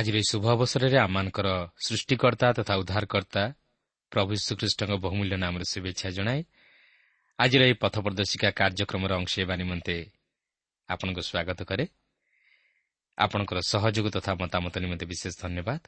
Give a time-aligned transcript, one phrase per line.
[0.00, 1.48] ଆଜିର ଏହି ଶୁଭ ଅବସରରେ ଆମମାନଙ୍କର
[1.86, 3.42] ସୃଷ୍ଟିକର୍ତ୍ତା ତଥା ଉଦ୍ଧାରକର୍ତ୍ତା
[4.12, 6.40] ପ୍ରଭୁ ଶ୍ରୀଖ୍ରୀଷ୍ଟଙ୍କ ବହୁମୂଲ୍ୟ ନାମରେ ଶୁଭେଚ୍ଛା ଜଣାଏ
[7.38, 9.96] ଆଜିର ଏହି ପଥ ପ୍ରଦର୍ଶିକା କାର୍ଯ୍ୟକ୍ରମର ଅଂଶ ହେବା ନିମନ୍ତେ
[10.88, 11.84] ଆପଣଙ୍କୁ ସ୍ୱାଗତ କରେ।
[13.18, 15.80] ଆପଣଙ୍କର ସହଯୋଗ ତଥା ମତାମତ ନିମନ୍ତେ ବିଶେଷ ଧନ୍ୟବାଦ।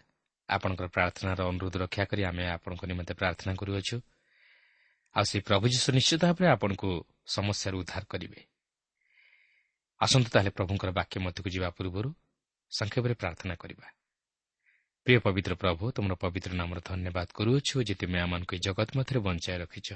[0.49, 3.97] ଆପଣଙ୍କର ପ୍ରାର୍ଥନାର ଅନୁରୋଧ ରକ୍ଷା କରି ଆମେ ଆପଣଙ୍କ ନିମନ୍ତେ ପ୍ରାର୍ଥନା କରୁଅଛୁ।
[5.17, 6.91] ଆଉ ସେହି ପ୍ରଭୁ ଯୀଶୁ ନିଶ୍ଚିତ ଭାବରେ ଆପଣଙ୍କୁ
[7.27, 8.41] ସମସ୍ୟାରୁ ଉଦ୍ଧାର କରିବେ।
[10.01, 12.11] ଆସନ୍ତୁ ତାହେଲେ ପ୍ରଭୁଙ୍କର ବାକ୍ୟ ମଧ୍ୟକୁ ଯିବା ପୂର୍ବରୁ
[12.73, 14.02] ସଂକ୍ଷେପରେ ପ୍ରାର୍ଥନା କରିବା।
[15.07, 19.59] ପ୍ରିୟ ପବିତ୍ର ପ୍ରଭୁ ତୁମର ପବିତ୍ର ନାମର ଧନ୍ୟବାଦ କରୁଅଛୁ ଯେ ତୁମେ ଆମମାନଙ୍କୁ ଏହି ଜଗତ ମଧ୍ୟରେ ବଞ୍ଚାଇ
[19.59, 19.89] ରଖିଛ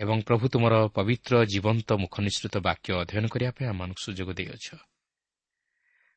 [0.00, 4.66] ଏବଂ ପ୍ରଭୁ ତୁମର ପବିତ୍ର ଜୀବନ୍ତ ମୁଖ ନିଶ୍ଚିତ ବାକ୍ୟ ଅଧ୍ୟୟନ କରିବା ପାଇଁ ଆମମାନଙ୍କୁ ସୁଯୋଗ ଦେଇଅଛ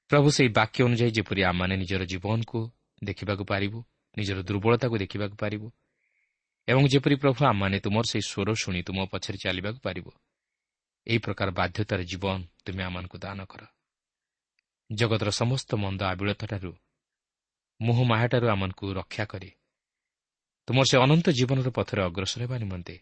[0.09, 2.59] ପ୍ରଭୁ ସେହି ବାକ୍ୟ ଅନୁଯାୟୀ ଯେପରି ଆମମାନେ ନିଜର ଜୀବନକୁ
[3.03, 3.79] ଦେଖିବାକୁ ପାରିବୁ
[4.17, 5.67] ନିଜର ଦୁର୍ବଳତାକୁ ଦେଖିବାକୁ ପାରିବୁ
[6.67, 10.11] ଏବଂ ଯେପରି ପ୍ରଭୁ ଆମମାନେ ତୁମର ସେହି ସ୍ୱର ଶୁଣି ତୁମ ପଛରେ ଚାଲିବାକୁ ପାରିବୁ
[11.07, 13.61] ଏହି ପ୍ରକାର ବାଧ୍ୟତାର ଜୀବନ ତୁମେ ଆମମାନଙ୍କୁ ଦାନ କର।
[14.89, 16.71] ଜଗତର ସମସ୍ତ ମନ୍ଦ ଆବିଳତାଠାରୁ
[17.81, 19.51] ମୁହଁ ମାହାଠାରୁ ଆମମାନଙ୍କୁ ରକ୍ଷା କରି।
[20.65, 22.99] ତୁମର ସେ ଅନନ୍ତ ଜୀବନର ପଥରେ ଅଗ୍ରସର ହେବା ନିମନ୍ତେ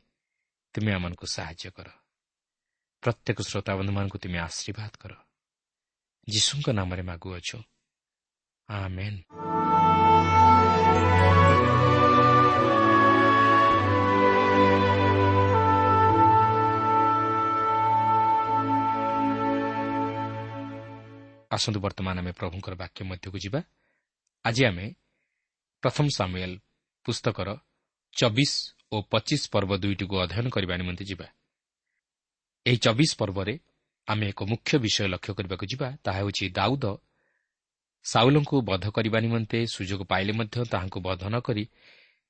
[0.73, 1.87] ତୁମେ ଆମମାନଙ୍କୁ ସାହାଯ୍ୟ କର।
[3.01, 5.13] ପ୍ରତ୍ୟେକ ଶ୍ରୋତାବନ୍ଧୁମାନଙ୍କୁ ତୁମେ ଆଶୀର୍ବାଦ କର।
[6.29, 7.63] ଯୀଶୁଙ୍କ ନାମରେ ମାଗୁଅଛୁ।
[8.69, 9.19] ଆମେନ୍।
[21.51, 23.61] ଆସନ୍ତୁ ବର୍ତ୍ତମାନ ଆମେ ପ୍ରଭୁଙ୍କର ବାକ୍ୟ ମଧ୍ୟକୁ ଯିବା।
[24.45, 24.85] ଆଜି ଆମେ
[25.83, 26.53] ପ୍ରଥମ ସାମୁଏଲ
[27.05, 27.49] ପୁସ୍ତକର
[28.13, 28.53] ଚବିଶ
[28.91, 31.27] ଓ ପଚିଶ ପର୍ବ ଦୁଇଟିକୁ ଅଧ୍ୟୟନ କରିବା ନିମନ୍ତେ ଯିବା।
[32.65, 33.53] ଏହି ଚବିଶ ପର୍ବରେ
[34.07, 36.85] ଆମେ ଏକ ମୁଖ୍ୟ ବିଷୟ ଲକ୍ଷ୍ୟ କରିବାକୁ ଯିବା ତାହା ହେଉଛି ଦାଉଦ
[38.05, 41.63] ସାଉଲଙ୍କୁ ବଧ କରିବା ନିମନ୍ତେ ସୁଯୋଗ ପାଇଲେ ମଧ୍ୟ ତାହାଙ୍କୁ ବଧ ନ କରି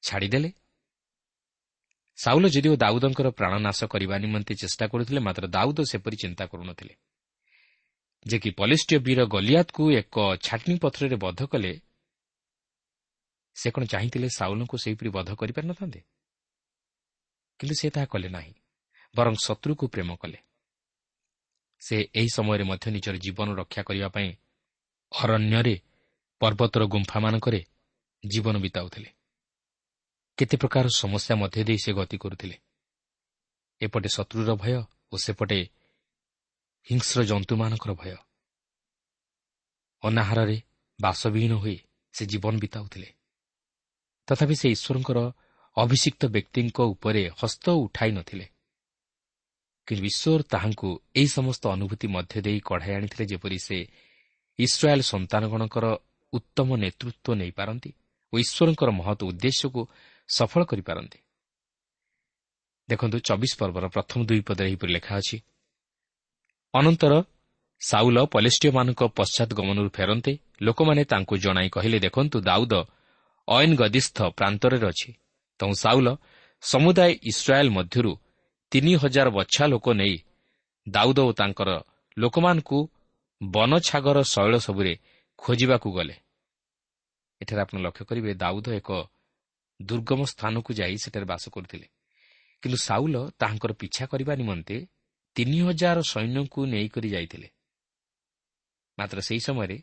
[0.03, 0.49] ଛାଡ଼ିଦେଲେ।
[2.17, 6.93] ସାଉଲ ଯଦିଓ ଦାଉଦଙ୍କର ପ୍ରାଣନାଶ କରିବା ନିମନ୍ତେ ଚେଷ୍ଟା କରୁଥିଲେ ମାତ୍ର ଦାଉଦ ସେପରି ଚିନ୍ତା କରୁନଥିଲେ।
[8.25, 11.71] ଯେ କି ପଲିଷ୍ଟିୟ ବୀର ଗଲିଆତକୁ ଏକ ଛାଟନୀ ପତ୍ରରେ ବଧ କଲେ
[13.55, 16.01] ସେ କ'ଣ ଚାହିଁଥିଲେ ସାଉଲଙ୍କୁ ସେହିପରି ବଧ କରିପାରିନଥାନ୍ତେ?
[17.59, 18.53] କିନ୍ତୁ ସେ ତାହା କଲେ ନାହିଁ
[19.15, 20.37] ବରଂ ଶତ୍ରୁକୁ ପ୍ରେମ କଲେ।
[21.79, 24.35] ସେ ଏହି ସମୟରେ ମଧ୍ୟ ନିଜର ଜୀବନ ରକ୍ଷା କରିବା ପାଇଁ
[25.23, 25.79] ଅରଣ୍ୟରେ
[26.39, 27.65] ପର୍ବତର ଗୁମ୍ଫାମାନଙ୍କରେ
[28.25, 29.09] ଜୀବନ ବିତାଉଥିଲେ।
[30.37, 32.57] କେତେ ପ୍ରକାର ସମସ୍ୟା ମଧ୍ୟ ଦେଇ ସେ ଗତି କରୁଥିଲେ।
[33.81, 35.69] ଏପଟେ ଶତ୍ରୁର ଭୟ ଓ ସେପଟେ
[36.91, 38.15] ହିଂସ୍ର ଜନ୍ତୁମାନଙ୍କର ଭୟ।
[40.03, 40.61] ଅନାହାରରେ
[41.01, 41.77] ବାସବିହୀନ ହୋଇ
[42.13, 43.14] ସେ ଜୀବନ ବିତାଉଥିଲେ।
[44.27, 45.19] ତଥାପି ସେ ଈଶ୍ୱରଙ୍କର
[45.77, 48.45] ଅଭିଷିକ୍ତ ବ୍ୟକ୍ତିଙ୍କ ଉପରେ ହସ୍ତ ଉଠାଇ ନଥିଲେ।
[49.87, 53.77] କିନ୍ତୁ ଈଶ୍ୱର ତାହାଙ୍କୁ ଏହି ସମସ୍ତ ଅନୁଭୂତି ମଧ୍ୟ ଦେଇ କଢ଼ାଇ ଆଣିଥିଲେ ଯେପରି ସେ
[54.59, 55.85] ଇସ୍ରାଏଲ୍ ସନ୍ତାନଗଣଙ୍କର
[56.33, 57.91] ଉତ୍ତମ ନେତୃତ୍ୱ ନେଇପାରନ୍ତି
[58.33, 59.81] ଓ ଈଶ୍ୱରଙ୍କର ମହତ୍ ଉଦ୍ଦେଶ୍ୟକୁ
[60.29, 61.19] ସଫଳ କରିପାରନ୍ତି।
[62.89, 65.37] ଦେଖନ୍ତୁ ଚବିଶ ପର୍ବର ପ୍ରଥମ ଦୁଇ ପଦରେ ଏହିପରି ଲେଖା ଅଛି
[66.73, 67.13] ଅନନ୍ତର
[67.81, 70.31] ସାଉଲ ପଲେଷ୍ଟିୟମାନଙ୍କ ପଶ୍ଚାତ୍ ଗମନରୁ ଫେରନ୍ତେ
[70.61, 72.73] ଲୋକମାନେ ତାଙ୍କୁ ଜଣାଇ କହିଲେ ଦେଖନ୍ତୁ ଦାଉଦ
[73.47, 75.13] ଅଏନ୍ ଗଦିସ୍ଥ ପ୍ରାନ୍ତରେ ଅଛି।
[75.59, 76.07] ତେଣୁ ସାଉଲ
[76.61, 78.11] ସମୁଦାୟ ଇସ୍ରାଏଲ୍ ମଧ୍ୟରୁ
[78.71, 80.17] ତିନି ହଜାର ବଛା ଲୋକ ନେଇ
[80.89, 81.69] ଦାଉଦ ଓ ତାଙ୍କର
[82.17, 82.89] ଲୋକମାନଙ୍କୁ
[83.43, 84.97] ବନଛାଗର ଶୈଳ ସବୁରେ
[85.37, 86.15] ଖୋଜିବାକୁ ଗଲେ।
[87.41, 88.91] ଏଠାରେ ଆପଣ ଲକ୍ଷ୍ୟ କରିବେ ଦାଉଦ ଏକ
[89.81, 91.87] ଦୁର୍ଗମ ସ୍ଥାନକୁ ଯାଇ ସେଠାରେ ବାସ କରୁଥିଲେ।
[92.61, 94.87] କିନ୍ତୁ ସାଉଲ ତାହାଙ୍କର ପିଛା କରିବା ନିମନ୍ତେ
[95.35, 97.49] ତିନି ହଜାର ସୈନ୍ୟଙ୍କୁ ନେଇକରି ଯାଇଥିଲେ।
[98.97, 99.77] ମାତ୍ର ସେହି ସମୟରେ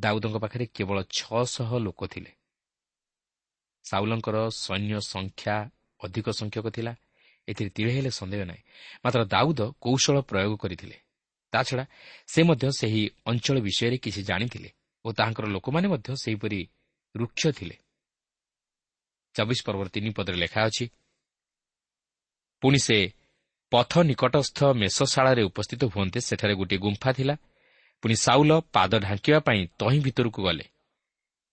[0.00, 2.30] ଦାଉଦଙ୍କ ପାଖରେ କେବଳ ଛଅଶହ ଲୋକ ଥିଲେ।
[3.84, 5.56] ସାଉଲଙ୍କର ସୈନ୍ୟ ସଂଖ୍ୟା
[6.00, 6.92] ଅଧିକ ସଂଖ୍ୟକ ଥିଲା।
[7.48, 8.62] ଏଥିରେ ତିଳେ ହେଲେ ସନ୍ଦେହ ନାହିଁ।
[9.04, 10.96] ମାତ୍ର ଦାଉଦ କୌଶଳ ପ୍ରୟୋଗ କରିଥିଲେ।
[11.52, 11.84] ତାଛଡ଼ା
[12.26, 14.70] ସେ ମଧ୍ୟ ସେହି ଅଞ୍ଚଳ ବିଷୟରେ କିଛି ଜାଣିଥିଲେ
[15.04, 16.60] ଓ ତାହାଙ୍କର ଲୋକମାନେ ମଧ୍ୟ ସେହିପରି
[17.16, 17.76] ରୁକ୍ଷ ଥିଲେ।
[19.34, 20.84] ଚବିଶ ପର୍ବର ତିନି ପଦରେ ଲେଖା ଅଛି
[22.62, 22.96] ପୁଣି ସେ
[23.72, 27.34] ପଥ ନିକଟସ୍ଥ ମେଷଶାଳାରେ ଉପସ୍ଥିତ ହୁଅନ୍ତେ ସେଠାରେ ଗୋଟିଏ ଗୁମ୍ଫା ଥିଲା
[28.02, 30.64] ପୁଣି ସାଉଲ ପାଦ ଢାଙ୍କିବା ପାଇଁ ତହିଁ ଭିତରକୁ ଗଲେ।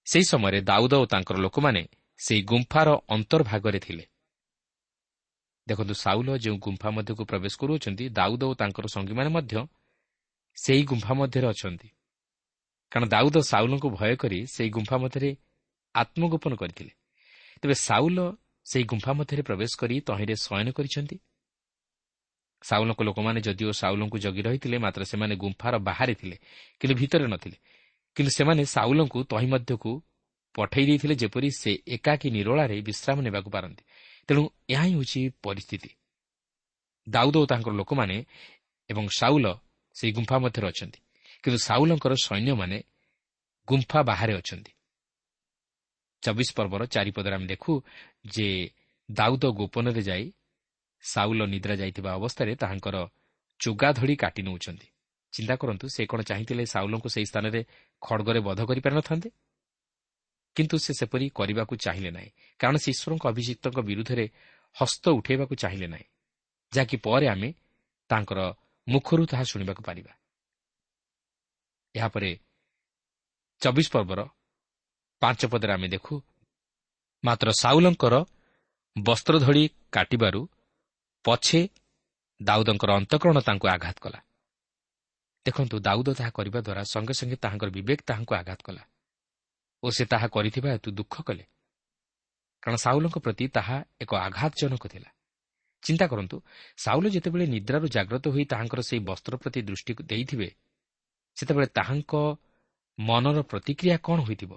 [0.06, 1.88] ସେହି ସମୟରେ ଦାଉଦ ଓ ତାଙ୍କର ଲୋକମାନେ
[2.18, 4.06] ସେହି ଗୁମ୍ଫାର ଅନ୍ତର୍ଭାଗରେ ଥିଲେ।
[5.68, 9.68] ଦେଖନ୍ତୁ ସାଉଲ ଯେଉଁ ଗୁମ୍ଫା ମଧ୍ୟକୁ ପ୍ରବେଶ କରୁଅଛନ୍ତି ଦାଉଦ ଓ ତାଙ୍କର ସଙ୍ଗୀମାନେ ମଧ୍ୟ
[10.56, 11.90] ସେହି ଗୁମ୍ଫା ମଧ୍ୟରେ ଅଛନ୍ତି।
[12.92, 15.38] କାରଣ ଦାଉଦ ସାଉଲଙ୍କୁ ଭୟ କରି ସେହି ଗୁମ୍ଫା ମଧ୍ୟରେ
[15.96, 16.92] ଆତ୍ମଗୋପନ କରିଥିଲେ।
[17.62, 18.20] ତେବେ ସାଉଲ
[18.66, 21.18] ସେହି ଗୁମ୍ଫା ମଧ୍ୟରେ ପ୍ରବେଶ କରି ତହିଁରେ ଶୟନ କରିଛନ୍ତି।
[22.62, 26.38] ସାଉଲଙ୍କ ଲୋକମାନେ ଯଦିଓ ସାଉଲଙ୍କୁ ଜଗି ରହିଥିଲେ ମାତ୍ର ସେମାନେ ଗୁମ୍ଫାର ବାହାରେ ଥିଲେ
[26.80, 27.58] କିନ୍ତୁ ଭିତରେ ନଥିଲେ।
[28.16, 29.92] କିନ୍ତୁ ସେମାନେ ସାଉଲଙ୍କୁ ତହିଁ ମଧ୍ୟକୁ
[30.56, 33.84] ପଠାଇ ଦେଇଥିଲେ ଯେପରି ସେ ଏକାକୀ ନିରୋଳାରେ ବିଶ୍ରାମ ନେବାକୁ ପାରନ୍ତି।
[34.28, 35.90] ତେଣୁ ଏହା ହିଁ ହେଉଛି ପରିସ୍ଥିତି।
[37.10, 38.26] ଦାଉଦ ଓ ତାଙ୍କର ଲୋକମାନେ
[38.90, 39.56] ଏବଂ ସାଉଲ
[39.94, 41.00] ସେହି ଗୁମ୍ଫା ମଧ୍ୟରେ ଅଛନ୍ତି।
[41.44, 42.84] କିନ୍ତୁ ସାଉଲଙ୍କର ସୈନ୍ୟମାନେ
[43.68, 44.72] ଗୁମ୍ଫା ବାହାରେ ଅଛନ୍ତି।
[46.22, 47.82] ଚବିଶ ପର୍ବର ଚାରିପଦରେ ଆମେ ଦେଖୁ
[48.26, 48.70] ଯେ
[49.12, 50.32] ଦାଉଦ ଗୋପନରେ ଯାଇ
[51.04, 52.96] ସାଉଲ ନିଦ୍ରା ଯାଇଥିବା ଅବସ୍ଥାରେ ତାହାଙ୍କର
[53.60, 54.88] ଚୁଗା ଧଡ଼ି କାଟି ନେଉଛନ୍ତି।
[55.34, 57.62] ଚିନ୍ତା କରନ୍ତୁ ସେ କ'ଣ ଚାହିଁଥିଲେ ସାଉଲଙ୍କୁ ସେହି ସ୍ଥାନରେ
[58.02, 59.30] ଖଡ଼ଗରେ ବଧ କରିପାରିନଥାନ୍ତେ?
[60.56, 62.30] କିନ୍ତୁ ସେ ସେପରି କରିବାକୁ ଚାହିଁଲେ ନାହିଁ
[62.60, 64.26] କାରଣ ସେ ଈଶ୍ୱରଙ୍କ ଅଭିଯୁକ୍ତଙ୍କ ବିରୁଦ୍ଧରେ
[64.76, 66.08] ହସ୍ତ ଉଠାଇବାକୁ ଚାହିଁଲେ ନାହିଁ
[66.74, 67.50] ଯାହାକି ପରେ ଆମେ
[68.10, 68.40] ତାଙ୍କର
[68.88, 70.14] ମୁଖରୁ ତାହା ଶୁଣିବାକୁ ପାରିବା।
[71.96, 72.32] ଏହାପରେ
[73.62, 74.20] ଚବିଶ ପର୍ବର
[75.22, 76.14] ପାଞ୍ଚ ପଦରେ ଆମେ ଦେଖୁ
[77.24, 78.16] ମାତ୍ର ସାଉଲଙ୍କର
[78.96, 80.42] ବସ୍ତ୍ର ଧଡ଼ି କାଟିବାରୁ
[81.26, 81.62] ପଛେ
[82.42, 84.20] ଦାଉଦଙ୍କର ଅନ୍ତଃକରଣ ତାଙ୍କୁ ଆଘାତ କଲା।
[85.46, 88.84] ଦେଖନ୍ତୁ ଦାଉଦ ତାହା କରିବା ଦ୍ୱାରା ସଙ୍ଗେ ସଙ୍ଗେ ତାହାଙ୍କର ବିବେକ ତାହାଙ୍କୁ ଆଘାତ କଲା
[89.84, 91.44] ଓ ସେ ତାହା କରିଥିବା ହେତୁ ଦୁଃଖ କଲେ।
[92.64, 95.10] କାରଣ ସାଉଲଙ୍କ ପ୍ରତି ତାହା ଏକ ଆଘାତଜନକ ଥିଲା।
[95.84, 96.38] ଚିନ୍ତା କରନ୍ତୁ
[96.78, 100.50] ସାଉଲ ଯେତେବେଳେ ନିଦ୍ରାରୁ ଜାଗ୍ରତ ହୋଇ ତାହାଙ୍କର ସେହି ବସ୍ତ୍ର ପ୍ରତି ଦୃଷ୍ଟି ଦେଇଥିବେ
[101.38, 102.14] ସେତେବେଳେ ତାହାଙ୍କ
[102.98, 104.52] ମନର ପ୍ରତିକ୍ରିୟା କ'ଣ ହୋଇଥିବ?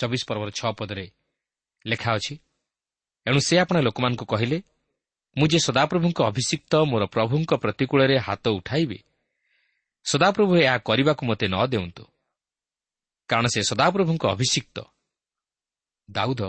[0.00, 1.06] ଚବିଶ ପର୍ବର ଛଅ ପଦରେ
[1.84, 2.34] ଲେଖା ଅଛି
[3.30, 4.58] ଏଣୁ ସେ ଆପଣ ଲୋକମାନଙ୍କୁ କହିଲେ
[5.36, 8.98] ମୁଁ ଯେ ସଦାପ୍ରଭୁଙ୍କ ଅଭିଷିକ୍ତ ମୋର ପ୍ରଭୁଙ୍କ ପ୍ରତିକୂଳରେ ହାତ ଉଠାଇବି
[10.04, 12.04] ସଦାପ୍ରଭୁ ଏହା କରିବାକୁ ମୋତେ ନ ଦେଉନ୍ତୁ।
[13.28, 14.78] କାରଣ ସେ ସଦାପ୍ରଭୁଙ୍କ ଅଭିଷିକ୍ତ।
[16.10, 16.42] ଦାଉଦ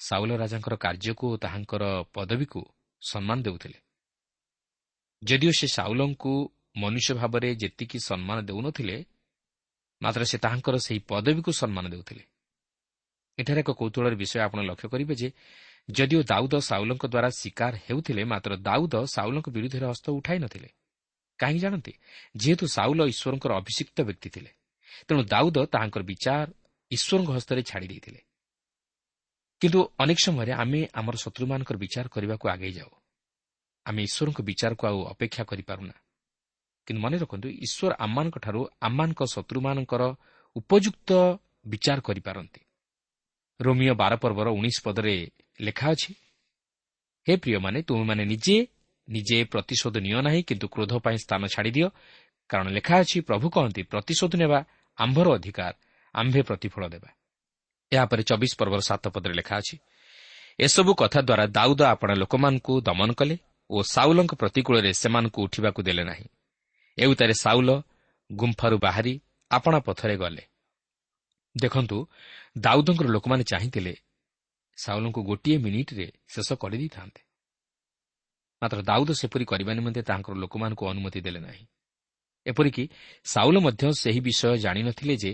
[0.00, 1.84] ସାଉଲ ରାଜାଙ୍କର କାର୍ଯ୍ୟକୁ ଓ ତାହାଙ୍କର
[2.14, 2.60] ପଦବୀକୁ
[3.02, 3.78] ସମ୍ମାନ ଦେଉଥିଲେ।
[5.22, 6.32] ଯଦିଓ ସେ ସାଉଲଙ୍କୁ
[6.76, 8.96] ମନୁଷ୍ୟ ଭାବରେ ଯେତିକି ସମ୍ମାନ ଦେଉନଥିଲେ
[10.02, 12.24] ମାତ୍ର ସେ ତାହାଙ୍କର ସେହି ପଦବୀକୁ ସମ୍ମାନ ଦେଉଥିଲେ।
[13.38, 15.28] ଏଠାରେ ଏକ କୌତୁହଳର ବିଷୟ ଆପଣ ଲକ୍ଷ୍ୟ କରିବେ ଯେ
[15.98, 20.68] ଯଦିଓ ଦାଉଦ ସାଉଲଙ୍କ ଦ୍ୱାରା ଶିକାର ହେଉଥିଲେ ମାତ୍ର ଦାଉଦ ସାଉଲଙ୍କ ବିରୁଦ୍ଧରେ ହସ୍ତ ଉଠାଇ ନଥିଲେ
[21.38, 21.92] କାହିଁକି ଜାଣନ୍ତି?
[22.36, 24.50] ଯେହେତୁ ସାଉଲ ଈଶ୍ୱରଙ୍କର ଅଭିଷିକ୍ତ ବ୍ୟକ୍ତି ଥିଲେ
[25.08, 26.48] ତେଣୁ ଦାଉଦ ତାହାଙ୍କର ବିଚାର
[26.90, 28.20] ଈଶ୍ୱରଙ୍କ ହସ୍ତରେ ଛାଡ଼ି ଦେଇଥିଲେ।
[29.62, 32.90] କିନ୍ତୁ ଅନେକ ସମୟରେ ଆମେ ଆମର ଶତ୍ରୁମାନଙ୍କର ବିଚାର କରିବାକୁ ଆଗେଇ ଯାଉ।
[33.86, 35.94] ଆମେ ଈଶ୍ୱରଙ୍କ ବିଚାରକୁ ଆଉ ଅପେକ୍ଷା କରିପାରୁନା।
[36.86, 40.02] କିନ୍ତୁ ମନେ ରଖନ୍ତୁ ଈଶ୍ୱର ଆମମାନଙ୍କଠାରୁ ଆମମାନଙ୍କ ଶତ୍ରୁମାନଙ୍କର
[40.56, 41.10] ଉପଯୁକ୍ତ
[41.66, 42.60] ବିଚାର କରିପାରନ୍ତି।
[43.60, 45.14] ରୋମିଓ ବାର ପର୍ବର ଉଣେଇଶ ପଦରେ
[45.60, 46.12] ଲେଖା ଅଛି?
[47.26, 48.56] ହେ ପ୍ରିୟମାନେ ତୁମେମାନେ ନିଜେ
[49.08, 51.88] ନିଜେ ପ୍ରତିଶୋଧ ନିଅ ନାହିଁ କିନ୍ତୁ କ୍ରୋଧ ପାଇଁ ସ୍ଥାନ ଛାଡ଼ିଦିଅ
[52.50, 54.58] କାରଣ ଲେଖା ଅଛି ପ୍ରଭୁ କହନ୍ତି ପ୍ରତିଶୋଧ ନେବା
[54.98, 55.74] ଆମ୍ଭର ଅଧିକାର
[56.14, 57.10] ଆମ୍ଭେ ପ୍ରତିଫଳ ଦେବା।
[57.92, 59.76] ଏହାପରେ ଚବିଶ ପର୍ବର ସାତ ପଦରେ ଲେଖା ଅଛି
[60.60, 63.36] ଏସବୁ କଥା ଦ୍ୱାରା ଦାଉଦ ଆପଣା ଲୋକମାନଙ୍କୁ ଦମନ କଲେ
[63.70, 66.26] ଓ ସାଉଲଙ୍କ ପ୍ରତିକୂଳରେ ସେମାନଙ୍କୁ ଉଠିବାକୁ ଦେଲେ ନାହିଁ।
[66.98, 67.70] ଏଉତାରେ ସାଉଲ
[68.30, 69.14] ଗୁମ୍ଫାରୁ ବାହାରି
[69.50, 70.42] ଆପଣା ପଥରେ ଗଲେ।
[71.56, 71.96] ଦେଖନ୍ତୁ
[72.58, 73.92] ଦାଉଦଙ୍କର ଲୋକମାନେ ଚାହିଁଥିଲେ
[74.82, 77.20] ସାଉଲଙ୍କୁ ଗୋଟିଏ ମିନିଟ୍ରେ ଶେଷ କରିଦେଇଥାନ୍ତେ।
[78.62, 81.64] ମାତ୍ର ଦାଉଦ ସେପରି କରିବା ନିମନ୍ତେ ତାଙ୍କର ଲୋକମାନଙ୍କୁ ଅନୁମତି ଦେଲେ ନାହିଁ।
[82.46, 82.84] ଏପରିକି
[83.26, 85.32] ସାଉଲ ମଧ୍ୟ ସେହି ବିଷୟ ଜାଣିନଥିଲେ ଯେ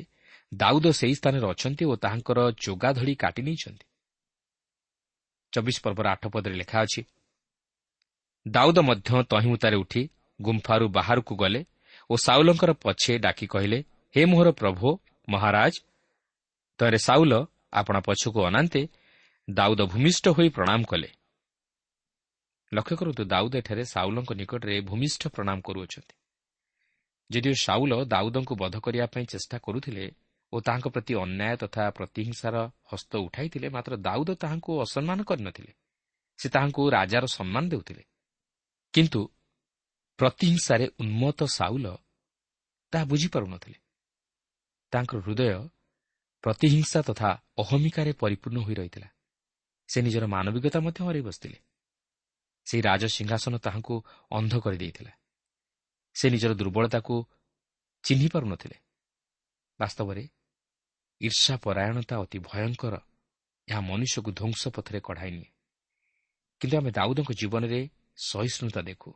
[0.52, 3.86] ଦାଉଦ ସେହି ସ୍ଥାନରେ ଅଛନ୍ତି ଓ ତାହାଙ୍କର ଯୋଗା ଧଡ଼ି କାଟି ନେଇଛନ୍ତି।
[5.52, 7.02] ଚବିଶ ପର୍ବର ଆଠ ପଦରେ ଲେଖା ଅଛି
[8.46, 10.02] ଦାଉଦ ମଧ୍ୟ ତହିଁଉତାରେ ଉଠି
[10.40, 11.60] ଗୁମ୍ଫାରୁ ବାହାରକୁ ଗଲେ
[12.10, 13.78] ଓ ସାଉଲଙ୍କର ପଛେ ଡାକି କହିଲେ
[14.14, 14.88] ହେ ମୋହର ପ୍ରଭୁ
[15.28, 15.74] ମହାରାଜ
[16.80, 17.32] ତରେ ସାଉଲ
[17.72, 18.82] ଆପଣା ପଛକୁ ଅନାନ୍ତେ
[19.50, 21.12] ଦାଉଦ ଭୂମିଷ୍ଠ ହୋଇ ପ୍ରଣାମ କଲେ।
[22.74, 26.14] ଲକ୍ଷ୍ୟ କରନ୍ତୁ ଦାଉଦ ଏଠାରେ ସାଉଲଙ୍କ ନିକଟରେ ଭୂମିଷ୍ଠ ପ୍ରଣାମ କରୁଅଛନ୍ତି।
[27.30, 30.10] ଯଦିଓ ସାଉଲ ଦାଉଦଙ୍କୁ ବଧ କରିବା ପାଇଁ ଚେଷ୍ଟା କରୁଥିଲେ
[30.52, 32.56] ଓ ତାହାଙ୍କ ପ୍ରତି ଅନ୍ୟାୟ ତଥା ପ୍ରତିହିଂସାର
[32.92, 35.72] ହସ୍ତ ଉଠାଇଥିଲେ ମାତ୍ର ଦାଉଦ ତାହାଙ୍କୁ ଅସମ୍ମାନ କରିନଥିଲେ।
[36.38, 38.02] ସେ ତାହାଙ୍କୁ ରାଜାର ସମ୍ମାନ ଦେଉଥିଲେ।
[38.92, 39.20] କିନ୍ତୁ
[40.18, 41.86] ପ୍ରତିହିଂସାରେ ଉନ୍ମତ୍ତ ସାଉଲ
[42.92, 43.78] ତାହା ବୁଝିପାରୁନଥିଲେ।
[44.92, 45.68] ତାଙ୍କର ହୃଦୟ
[46.42, 49.08] ପ୍ରତିହିଂସା ତଥା ଅହମିକାରେ ପରିପୂର୍ଣ୍ଣ ହୋଇ ରହିଥିଲା।
[49.88, 51.58] ସେ ନିଜର ମାନବିକତା ମଧ୍ୟ ହରାଇ ବସିଥିଲେ।
[52.66, 55.12] ସେହି ରାଜସିଂହାସନ ତାହାଙ୍କୁ ଅନ୍ଧ କରିଦେଇଥିଲା।
[56.14, 57.24] ସେ ନିଜର ଦୁର୍ବଳତାକୁ
[58.02, 58.76] ଚିହ୍ନି ପାରୁନଥିଲେ।
[59.80, 60.28] ବାସ୍ତବରେ
[61.20, 62.94] ଈର୍ଷା ପରାୟଣତା ଅତି ଭୟଙ୍କର
[63.68, 65.50] ଏହା ମନୁଷ୍ୟକୁ ଧ୍ୱଂସ ପଥରେ କଢ଼ାଇ ନିଏ।
[66.60, 69.10] କିନ୍ତୁ ଆମେ ଦାଉଦଙ୍କ ଜୀବନରେ ସହିଷ୍ଣୁତା ଦେଖୁ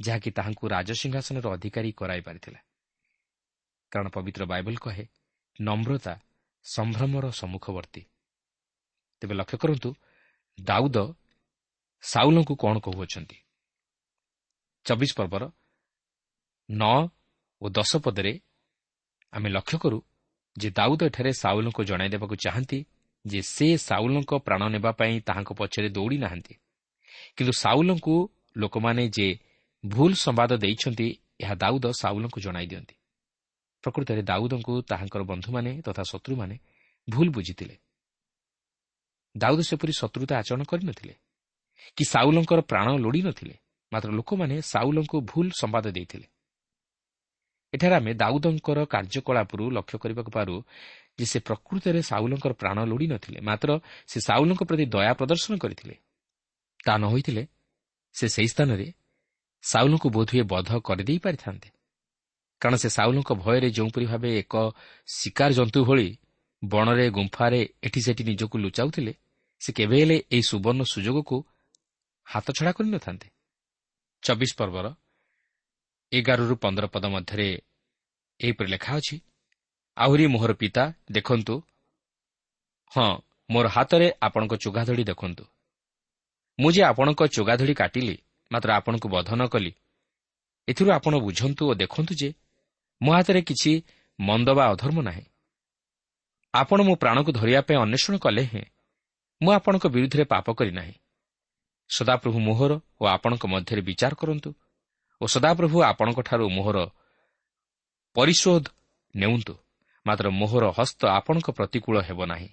[0.00, 2.60] ଯାହାକି ତାହାଙ୍କୁ ରାଜସିଂହାସନର ଅଧିକାରୀ କରାଇ ପାରିଥିଲା।
[3.92, 5.04] କାରଣ ପବିତ୍ର ବାଇବଲ କହେ
[5.60, 6.14] ନମ୍ରତା
[6.64, 8.02] ସମ୍ଭ୍ରମର ସମ୍ମୁଖବର୍ତ୍ତୀ।
[9.20, 9.94] ତେବେ ଲକ୍ଷ୍ୟ କରନ୍ତୁ
[10.60, 10.96] ଦାଉଦ
[12.00, 13.36] ସାଉଲଙ୍କୁ କ'ଣ କହୁଅଛନ୍ତି?
[14.84, 15.42] ଚବିଶ ପର୍ବର
[16.70, 17.08] ନଅ
[17.62, 18.40] ଓ ଦଶ ପଦରେ
[19.32, 19.98] ଆମେ ଲକ୍ଷ୍ୟ କରୁ
[20.56, 22.78] ଯେ ଦାଉଦ ଏଠାରେ ସାଉଲଙ୍କୁ ଜଣାଇ ଦେବାକୁ ଚାହାନ୍ତି
[23.26, 26.54] ଯେ ସେ ସାଉଲଙ୍କ ପ୍ରାଣ ନେବା ପାଇଁ ତାହାଙ୍କ ପଛରେ ଦୌଡ଼ି ନାହାନ୍ତି।
[27.36, 28.14] କିନ୍ତୁ ସାଉଲଙ୍କୁ
[28.56, 29.38] ଲୋକମାନେ ଯେ
[29.86, 31.08] ଭୁଲ ସମ୍ବାଦ ଦେଇଛନ୍ତି
[31.40, 32.94] ଏହା ଦାଉଦ ସାଉଲଙ୍କୁ ଜଣାଇ ଦିଅନ୍ତି।
[33.84, 36.58] ପ୍ରକୃତରେ ଦାଉଦଙ୍କୁ ତାହାଙ୍କର ବନ୍ଧୁମାନେ ତଥା ଶତ୍ରୁମାନେ
[37.10, 37.76] ଭୁଲ ବୁଝିଥିଲେ।
[39.42, 41.14] ଦାଉଦ ସେପରି ଶତ୍ରୁତା ଆଚରଣ କରିନଥିଲେ
[41.96, 43.54] କି ସାଉଲଙ୍କର ପ୍ରାଣ ଲୋଡ଼ି ନଥିଲେ
[43.92, 46.26] ମାତ୍ର ଲୋକମାନେ ସାଉଲଙ୍କୁ ଭୁଲ ସମ୍ବାଦ ଦେଇଥିଲେ।
[47.72, 50.54] ଏଠାରେ ଆମେ ଦାଉଦଙ୍କର କାର୍ଯ୍ୟକଳାପରୁ ଲକ୍ଷ୍ୟ କରିବାକୁ ପାରୁ
[51.18, 53.68] ଯେ ସେ ପ୍ରକୃତରେ ସାଉଲଙ୍କର ପ୍ରାଣ ଲୋଡ଼ି ନଥିଲେ ମାତ୍ର
[54.10, 55.94] ସେ ସାଉଲଙ୍କ ପ୍ରତି ଦୟା ପ୍ରଦର୍ଶନ କରିଥିଲେ।
[56.84, 57.42] ତାହା ନ ହୋଇଥିଲେ
[58.14, 58.86] ସେ ସେହି ସ୍ଥାନରେ
[59.64, 61.68] ସାଉଲଙ୍କୁ ବୋଧହୁଏ ବଧ କରିଦେଇ ପାରିଥାନ୍ତେ
[62.62, 64.54] କାରଣ ସେ ସାଉଲଙ୍କ ଭୟରେ ଯେଉଁପରି ଭାବେ ଏକ
[65.08, 66.08] ଶିକାର ଜନ୍ତୁ ଭଳି
[66.62, 69.12] ବଣରେ ଗୁମ୍ଫାରେ ଏଠି ସେଠି ନିଜକୁ ଲୁଚାଉଥିଲେ
[69.60, 71.36] ସେ କେବେ ହେଲେ ଏହି ସୁବର୍ଣ୍ଣ ସୁଯୋଗକୁ
[72.26, 73.28] ହାତଛଡ଼ା କରିନଥାନ୍ତେ।
[74.22, 74.86] ଚବିଶ ପର୍ବର
[76.12, 77.48] ଏଗାରରୁ ପନ୍ଦର ପଦ ମଧ୍ୟରେ
[78.40, 79.16] ଏହିପରି ଲେଖା ଅଛି
[79.96, 81.54] ଆହୁରି ମୋହର ପିତା ଦେଖନ୍ତୁ।
[82.92, 83.08] ହଁ
[83.50, 85.44] ମୋର ହାତରେ ଆପଣଙ୍କ ଚୁଗାଧଡ଼ି ଦେଖନ୍ତୁ।
[86.58, 88.16] ମୁଁ ଯେ ଆପଣଙ୍କ ଚୁଗାଧଡ଼ି କାଟିଲି
[88.50, 89.72] ମାତ୍ର ଆପଣଙ୍କୁ ବଧ ନ କଲି
[90.68, 92.28] ଏଥିରୁ ଆପଣ ବୁଝନ୍ତୁ ଓ ଦେଖନ୍ତୁ ଯେ
[93.00, 93.72] ମୋ ହାତରେ କିଛି
[94.18, 95.24] ମନ୍ଦ ବା ଅଧର୍ମ ନାହିଁ।
[96.54, 98.64] ଆପଣ ମୋ ପ୍ରାଣକୁ ଧରିବା ପାଇଁ ଅନ୍ୱେଷଣ କଲେ ହେଁ।
[99.42, 100.94] ମୁଁ ଆପଣଙ୍କ ବିରୁଦ୍ଧରେ ପାପ କରିନାହିଁ
[101.90, 104.50] ସଦାପ୍ରଭୁ ମୋହର ଓ ଆପଣଙ୍କ ମଧ୍ୟରେ ବିଚାର କରନ୍ତୁ
[105.20, 106.78] ଓ ସଦାପ୍ରଭୁ ଆପଣଙ୍କଠାରୁ ମୋହର
[108.16, 108.64] ପରିଶୋଧ
[109.16, 109.54] ନେଉନ୍ତୁ।
[110.06, 112.48] ମାତ୍ର ମୋହର ହସ୍ତ ଆପଣଙ୍କ ପ୍ରତିକୂଳ ହେବ ନାହିଁ।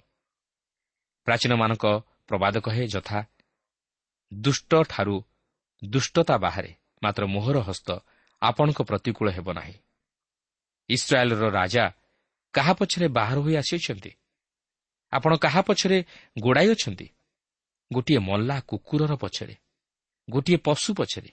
[1.26, 1.84] ପ୍ରାଚୀନମାନଙ୍କ
[2.28, 3.18] ପ୍ରବାଦ କହେ ଯଥା
[4.34, 5.16] ଦୁଷ୍ଟଠାରୁ
[5.84, 6.70] ଦୁଷ୍ଟତା ବାହାରେ
[7.02, 7.88] ମାତ୍ର ମୋହର ହସ୍ତ
[8.42, 9.74] ଆପଣଙ୍କ ପ୍ରତିକୂଳ ହେବ ନାହିଁ।
[10.88, 11.84] ଇସ୍ରାଏଲ୍ର ରାଜା
[12.54, 14.10] କାହା ପଛରେ ବାହାର ହୋଇ ଆସିଅଛନ୍ତି?
[15.12, 15.98] ଆପଣ କାହା ପଛରେ
[16.36, 17.06] ଗୋଡ଼ାଇ ଅଛନ୍ତି?
[17.90, 19.54] ଗୋଟିଏ ମଲ୍ଲା କୁକୁରର ପଛରେ
[20.28, 21.30] ଗୋଟିଏ ପଶୁ ପଛରେ।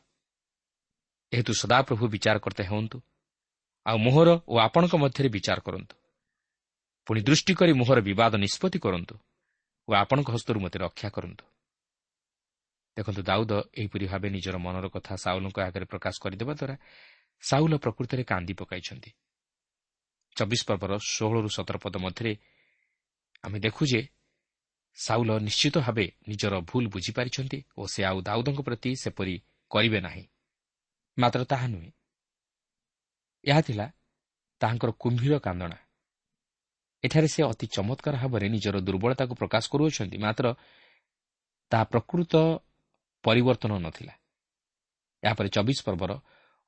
[1.32, 2.98] ଏହେତୁ ସଦାପ୍ରଭୁ ବିଚାର କରତେ ହୁଅନ୍ତୁ
[3.86, 5.96] ଆଉ ମୋହର ଓ ଆପଣଙ୍କ ମଧ୍ୟରେ ବିଚାର କରନ୍ତୁ।
[7.08, 9.15] ପୁଣି ଦୃଷ୍ଟି କରି ମୋହର ବିବାଦ ନିଷ୍ପତ୍ତି କରନ୍ତୁ
[9.88, 11.46] ଓ ଆପଣଙ୍କ ହସ୍ତରୁ ମୋତେ ରକ୍ଷା କରନ୍ତୁ।
[12.98, 16.75] ଦେଖନ୍ତୁ ଦାଉଦ ଏହିପରି ଭାବେ ନିଜର ମନର କଥା ସାଉଲଙ୍କ ଆଗରେ ପ୍ରକାଶ କରିଦେବା ଦ୍ୱାରା
[17.44, 19.10] ସାଉଲ ପ୍ରକୃତରେ କାନ୍ଦି ପକାଇଛନ୍ତି।
[20.36, 22.32] ଚବିଶ ପର୍ବର ଷୋହଳରୁ ସତର ପଦ ମଧ୍ୟରେ
[23.44, 24.02] ଆମେ ଦେଖୁ ଯେ
[24.98, 29.36] ସାଉଲ ନିଶ୍ଚିତ ଭାବେ ନିଜର ଭୁଲ ବୁଝିପାରିଛନ୍ତି ଓ ସେ ଆଉ ଦାଉଦଙ୍କ ପ୍ରତି ସେପରି
[29.72, 30.24] କରିବେ ନାହିଁ।
[31.18, 31.92] ମାତ୍ର ତାହା ନୁହେଁ।
[33.44, 33.86] ଏହା ଥିଲା
[34.62, 35.78] ତାହାଙ୍କର କୁମ୍ଭୀର କାନ୍ଦଣା।
[37.04, 40.46] ଏଠାରେ ସେ ଅତି ଚମତ୍କାର ଭାବରେ ନିଜର ଦୁର୍ବଳତାକୁ ପ୍ରକାଶ କରୁଅଛନ୍ତି ମାତ୍ର
[41.72, 42.34] ତାହା ପ୍ରକୃତ
[43.24, 44.14] ପରିବର୍ତ୍ତନ ନଥିଲା।
[45.24, 46.12] ଏହାପରେ ଚବିଶ ପର୍ବର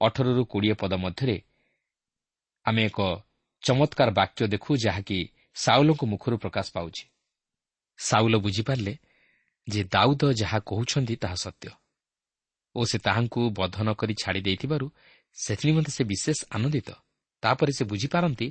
[0.01, 1.37] ଅଠରରୁ କୋଡ଼ିଏ ପଦ ମଧ୍ୟରେ
[2.65, 2.99] ଆମେ ଏକ
[3.63, 5.19] ଚମତ୍କାର ବାକ୍ୟ ଦେଖୁ ଯାହାକି
[5.55, 7.03] ସାଉଲଙ୍କ ମୁଖରୁ ପ୍ରକାଶ ପାଉଛି।
[7.97, 8.93] ସାଉଲ ବୁଝିପାରିଲେ
[9.67, 11.69] ଯେ ଦାଉଦ ଯାହା କହୁଛନ୍ତି ତାହା ସତ୍ୟ।
[12.75, 14.85] ଓ ସେ ତାହାଙ୍କୁ ବଧ ନ କରି ଛାଡ଼ି ଦେଇଥିବାରୁ
[15.33, 16.89] ସେଥିନିମନ୍ତେ ସେ ବିଶେଷ ଆନନ୍ଦିତ।
[17.43, 18.47] ତାପରେ ସେ ବୁଝିପାରନ୍ତି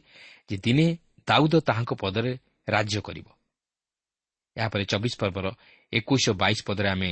[0.51, 0.87] ଯେ ଦିନେ
[1.29, 3.27] ଦାଉଦ ତାହାଙ୍କ ପଦରେ ରାଜ୍ୟ କରିବ।
[4.57, 5.47] ଏହାପରେ ଚବିଶ ପର୍ବର
[5.93, 7.11] ଏକୋଇଶ ବାଇଶ ପଦରେ ଆମେ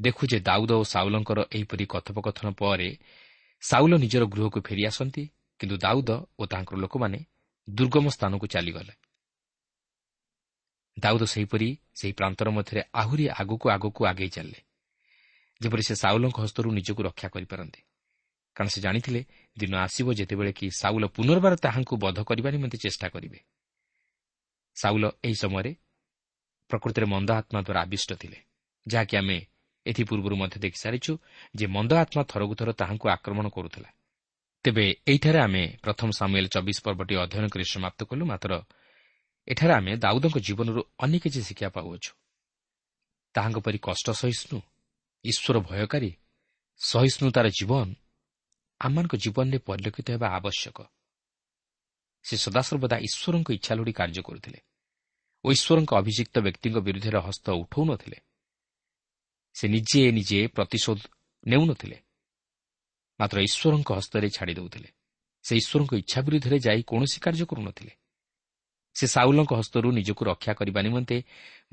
[0.00, 2.98] ଦେଖୁ ଯେ ଦାଉଦ ଓ ସାଉଲଙ୍କର ଏହିପରି କଥୋପକଥନ ପରେ
[3.62, 5.22] ସାଉଲ ନିଜର ଗୃହକୁ ଫେରିଆସନ୍ତି
[5.60, 7.18] କିନ୍ତୁ ଦାଉଦ ଓ ତାଙ୍କର ଲୋକମାନେ
[7.68, 8.94] ଦୁର୍ଗମ ସ୍ଥାନକୁ ଚାଲିଗଲେ।
[10.98, 14.60] ଦାଉଦ ସେହିପରି ସେହି ପ୍ରାନ୍ତର ମଧ୍ୟରେ ଆହୁରି ଆଗକୁ ଆଗକୁ ଆଗେଇ ଚାଲିଲେ।
[15.60, 17.80] ଯେପରି ସେ ସାଉଲଙ୍କ ହସ୍ତରୁ ନିଜକୁ ରକ୍ଷା କରିପାରନ୍ତି।
[18.56, 19.20] କାରଣ ସେ ଜାଣିଥିଲେ
[19.58, 23.38] ଦିନ ଆସିବ ଯେତେବେଳେ କି ସାଉଲ ପୁନର୍ବାର ତାହାଙ୍କୁ ବଧ କରିବା ନିମନ୍ତେ ଚେଷ୍ଟା କରିବେ।
[24.76, 25.72] ସାଉଲ ଏହି ସମୟରେ
[26.70, 28.38] ପ୍ରକୃତିରେ ମନ୍ଦ ଆତ୍ମା ଦ୍ୱାରା ଆବିଷ୍ଟ ଥିଲେ
[28.86, 29.38] ଯାହାକି ଆମେ
[29.86, 31.12] ଏଥିପୂର୍ବରୁ ମଧ୍ୟ ଦେଖିସାରିଛୁ
[31.56, 33.90] ଯେ ମନ୍ଦ ଆତ୍ମା ଥରକୁ ଥର ତାହାଙ୍କୁ ଆକ୍ରମଣ କରୁଥିଲା।
[34.64, 38.52] ତେବେ ଏହିଠାରେ ଆମେ ପ୍ରଥମ ସାମୁଏଲ ଚବିଶ ପର୍ବଟି ଅଧ୍ୟୟନ କରି ସମାପ୍ତ କଲୁ ମାତ୍ର
[39.48, 42.10] ଏଠାରେ ଆମେ ଦାଉଦଙ୍କ ଜୀବନରୁ ଅନେକ କିଛି ଶିକ୍ଷା ପାଉଅଛୁ।
[43.34, 44.58] ତାହାଙ୍କ ପରି କଷ୍ଟ ସହିଷ୍ଣୁ
[45.24, 46.10] ଈଶ୍ୱର ଭୟକାରୀ
[46.80, 47.88] ସହିଷ୍ଣୁତାର ଜୀବନ
[48.80, 50.78] ଆମମାନଙ୍କ ଜୀବନରେ ପରିଲକ୍ଷିତ ହେବା ଆବଶ୍ୟକ।
[52.24, 54.60] ସେ ସଦାସର୍ବଦା ଈଶ୍ୱରଙ୍କ ଇଚ୍ଛା ଲୋଡ଼ି କାର୍ଯ୍ୟ କରୁଥିଲେ
[55.44, 58.18] ଓ ଈଶ୍ୱରଙ୍କ ଅଭିଯୁକ୍ତ ବ୍ୟକ୍ତିଙ୍କ ବିରୁଦ୍ଧରେ ହସ୍ତ ଉଠାଉନଥିଲେ
[59.56, 61.00] ସେ ନିଜେ ନିଜେ ପ୍ରତିଶୋଧ
[61.46, 61.98] ନେଉନଥିଲେ
[63.20, 64.88] ମାତ୍ର ଈଶ୍ୱରଙ୍କ ହସ୍ତରେ ଛାଡ଼ି ଦେଉଥିଲେ।
[65.44, 67.92] ସେ ଈଶ୍ୱରଙ୍କ ଇଚ୍ଛା ବିରୁଦ୍ଧରେ ଯାଇ କୌଣସି କାର୍ଯ୍ୟ କରୁନଥିଲେ।
[68.94, 71.16] ସେ ସାଉଲଙ୍କ ହସ୍ତରୁ ନିଜକୁ ରକ୍ଷା କରିବା ନିମନ୍ତେ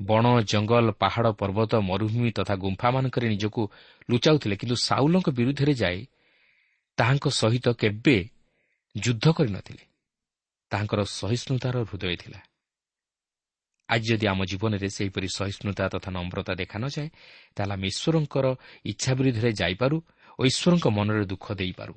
[0.02, 3.62] ବଣ ଜଙ୍ଗଲ ପାହାଡ଼ ପର୍ବତ ମରୁଭୂମି ତଥା ଗୁମ୍ଫାମାନଙ୍କରେ ନିଜକୁ
[4.10, 6.00] ଲୁଚାଉଥିଲେ। କିନ୍ତୁ ସାଉଲଙ୍କ ବିରୁଦ୍ଧରେ ଯାଇ
[6.98, 8.16] ତାହାଙ୍କ ସହିତ କେବେ
[8.94, 9.84] ଯୁଦ୍ଧ କରିନଥିଲେ
[10.70, 12.40] ତାହାଙ୍କର ସହିଷ୍ଣୁତାର ହୃଦୟ ଥିଲା।
[13.88, 17.08] ଆଜି ଯଦି ଆମ ଜୀବନରେ ସେହିପରି ସହିଷ୍ଣୁତା ତଥା ନମ୍ରତା ଦେଖା ନଯାଏ
[17.56, 18.46] ତାହେଲେ ଆମେ ଈଶ୍ୱରଙ୍କର
[18.84, 19.96] ଇଚ୍ଛା ବିରୁଦ୍ଧରେ ଯାଇପାରୁ
[20.38, 21.94] ଓ ଈଶ୍ୱରଙ୍କ ମନରେ ଦୁଃଖ ଦେଇପାରୁ।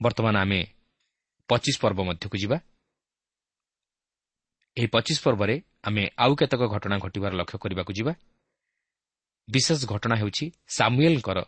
[0.00, 0.60] ବର୍ତ୍ତମାନ ଆମେ
[1.48, 2.56] ପଚିଶ ପର୍ବ ମଧ୍ୟକୁ ଯିବା।
[4.76, 5.54] ଏହି ପଚିଶ ପର୍ବରେ
[5.88, 8.12] ଆମେ ଆଉ କେତେକ ଘଟଣା ଘଟିବାର ଲକ୍ଷ୍ୟ କରିବାକୁ ଯିବା।
[9.48, 10.44] ବିଶେଷ ଘଟଣା ହେଉଛି
[10.76, 11.38] ସାମୁଏଲଙ୍କର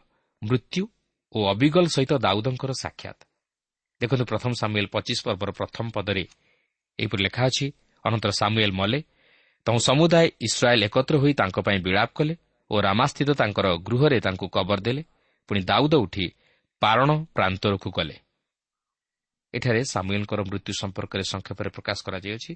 [0.42, 0.82] ମୃତ୍ୟୁ
[1.34, 3.18] ଓ ଅବିଗଲ ସହିତ ଦାଉଦଙ୍କର ସାକ୍ଷାତ।
[4.00, 6.24] ଦେଖନ୍ତୁ ପ୍ରଥମ ସାମୁଏଲ ପଚିଶ ପର୍ବର ପ୍ରଥମ ପଦରେ
[6.98, 7.66] ଏହିପରି ଲେଖା ଅଛି
[8.04, 9.00] ଅନନ୍ତର ସାମୁଏଲ ମଲେ
[9.66, 12.34] ତୁ ସମୁଦାୟ ଇସ୍ରାଏଲ୍ ଏକତ୍ର ହୋଇ ତାଙ୍କ ପାଇଁ ବିଳାପ କଲେ
[12.70, 15.02] ଓ ରାମାସ୍ଥିତ ତାଙ୍କର ଗୃହରେ ତାଙ୍କୁ କବର ଦେଲେ।
[15.48, 16.26] ପୁଣି ଦାଉଦ ଉଠି
[16.82, 18.16] ପାରଣ ପ୍ରାନ୍ତରକୁ ଗଲେ।
[19.54, 22.52] ଏଠାରେ ସାମୁଏଲଙ୍କର ମୃତ୍ୟୁ ସମ୍ପର୍କରେ ସଂକ୍ଷେପରେ ପ୍ରକାଶ କରାଯାଇଅଛି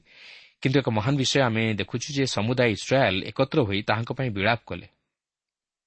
[0.62, 4.88] କିନ୍ତୁ ଏକ ମହାନ ବିଷୟ ଆମେ ଦେଖୁଛୁ ଯେ ସମୁଦାୟ ଇସ୍ରାଏଲ୍ ଏକତ୍ର ହୋଇ ତାହାଙ୍କ ପାଇଁ ବିଳାପ କଲେ।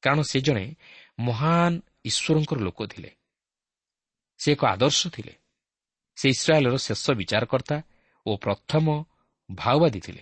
[0.04, 0.76] କାରଣ ସେ ଜଣେ
[1.20, 1.72] ମହାନ
[2.06, 3.12] ଈଶ୍ୱରଙ୍କର ଲୋକ ଥିଲେ।
[4.38, 5.34] ସେ ଏକ ଆଦର୍ଶ ଥିଲେ।
[6.16, 7.78] ସେ ଇସ୍ରାଏଲ୍ର ଶେଷ ବିଚାରକର୍ତ୍ତା
[8.26, 8.86] ଓ ପ୍ରଥମ
[9.52, 10.22] ଭାଓବାଦୀ ଥିଲେ।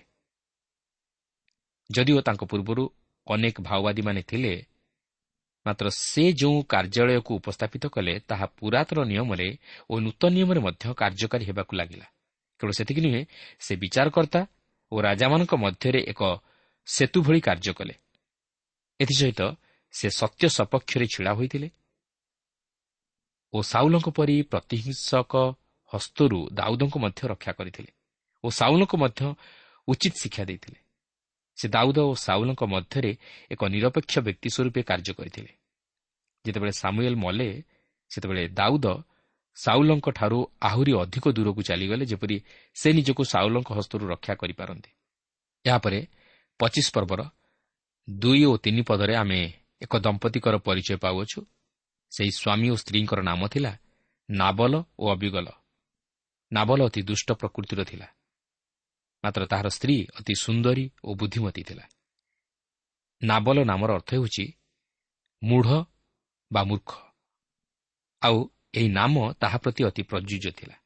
[1.90, 2.84] ଯଦିଓ ତାଙ୍କ ପୂର୍ବରୁ
[3.26, 4.66] ଅନେକ ଭାଓବାଦୀମାନେ ଥିଲେ
[5.66, 9.48] ମାତ୍ର ସେ ଯେଉଁ କାର୍ଯ୍ୟାଳୟକୁ ଉପସ୍ଥାପିତ କଲେ ତାହା ପୁରାତନ ନିୟମରେ
[9.90, 12.06] ଓ ନୂତନ ନିୟମରେ ମଧ୍ୟ କାର୍ଯ୍ୟକାରୀ ହେବାକୁ ଲାଗିଲା।
[12.64, 13.22] କେବଳ ସେତିକି ନୁହେଁ
[13.60, 14.40] ସେ ବିଚାରକର୍ତ୍ତା
[14.92, 16.20] ଓ ରାଜାମାନଙ୍କ ମଧ୍ୟରେ ଏକ
[16.88, 17.94] ସେତୁ ଭଳି କାର୍ଯ୍ୟ କଲେ।
[19.00, 19.40] ଏଥିସହିତ
[19.94, 21.68] ସେ ସତ୍ୟ ସପକ୍ଷରେ ଛିଡ଼ା ହୋଇଥିଲେ
[23.54, 25.32] ଓ ସାଉଲଙ୍କ ପରି ପ୍ରତିହିଂସକ
[25.92, 27.90] ହସ୍ତରୁ ଦାଉଦଙ୍କୁ ମଧ୍ୟ ରକ୍ଷା କରିଥିଲେ
[28.44, 29.20] ଓ ସାଉଲଙ୍କୁ ମଧ୍ୟ
[29.88, 30.78] ଉଚିତ ଶିକ୍ଷା ଦେଇଥିଲେ।
[31.58, 33.12] ସେ ଦାଉଦ ଓ ସାଉଲଙ୍କ ମଧ୍ୟରେ
[33.52, 35.52] ଏକ ନିରପେକ୍ଷ ବ୍ୟକ୍ତି ସ୍ୱରୂପେ କାର୍ଯ୍ୟ କରିଥିଲେ।
[36.44, 37.48] ଯେତେବେଳେ ସାମୁଏଲ ମଲେ
[38.10, 38.86] ସେତେବେଳେ ଦାଉଦ
[39.56, 42.36] ସାଉଲଙ୍କଠାରୁ ଆହୁରି ଅଧିକ ଦୂରକୁ ଚାଲିଗଲେ ଯେପରି
[42.74, 44.90] ସେ ନିଜକୁ ସାଉଲଙ୍କ ହସ୍ତରୁ ରକ୍ଷା କରିପାରନ୍ତି।
[45.64, 46.06] ଏହାପରେ
[46.60, 47.20] ପଚିଶ ପର୍ବର
[48.10, 49.40] ଦୁଇ ଓ ତିନି ପଦରେ ଆମେ
[49.82, 51.40] ଏକ ଦମ୍ପତିଙ୍କର ପରିଚୟ ପାଉଅଛୁ।
[52.12, 53.72] ସେହି ସ୍ୱାମୀ ଓ ସ୍ତ୍ରୀଙ୍କର ନାମ ଥିଲା
[54.30, 55.48] ନାବଲ ଓ ଅବିଗଲ।
[56.52, 58.06] ନାବଲ ଅତି ଦୁଷ୍ଟ ପ୍ରକୃତିର ଥିଲା।
[59.24, 61.84] ମାତ୍ର ତାହାର ସ୍ତ୍ରୀ ଅତି ସୁନ୍ଦରୀ ଓ ବୁଦ୍ଧିମତୀ ଥିଲା।
[63.22, 64.44] ନାବଲ ନାମର ଅର୍ଥ ହେଉଛି
[65.42, 65.84] ମୂଢ଼
[66.52, 66.90] ବା ମୂର୍ଖ।
[68.22, 68.38] ଆଉ
[68.74, 70.76] ଏହି ନାମ ତାହା ପ୍ରତି ଅତି ପ୍ରଯୁଜ୍ୟ ଥିଲା।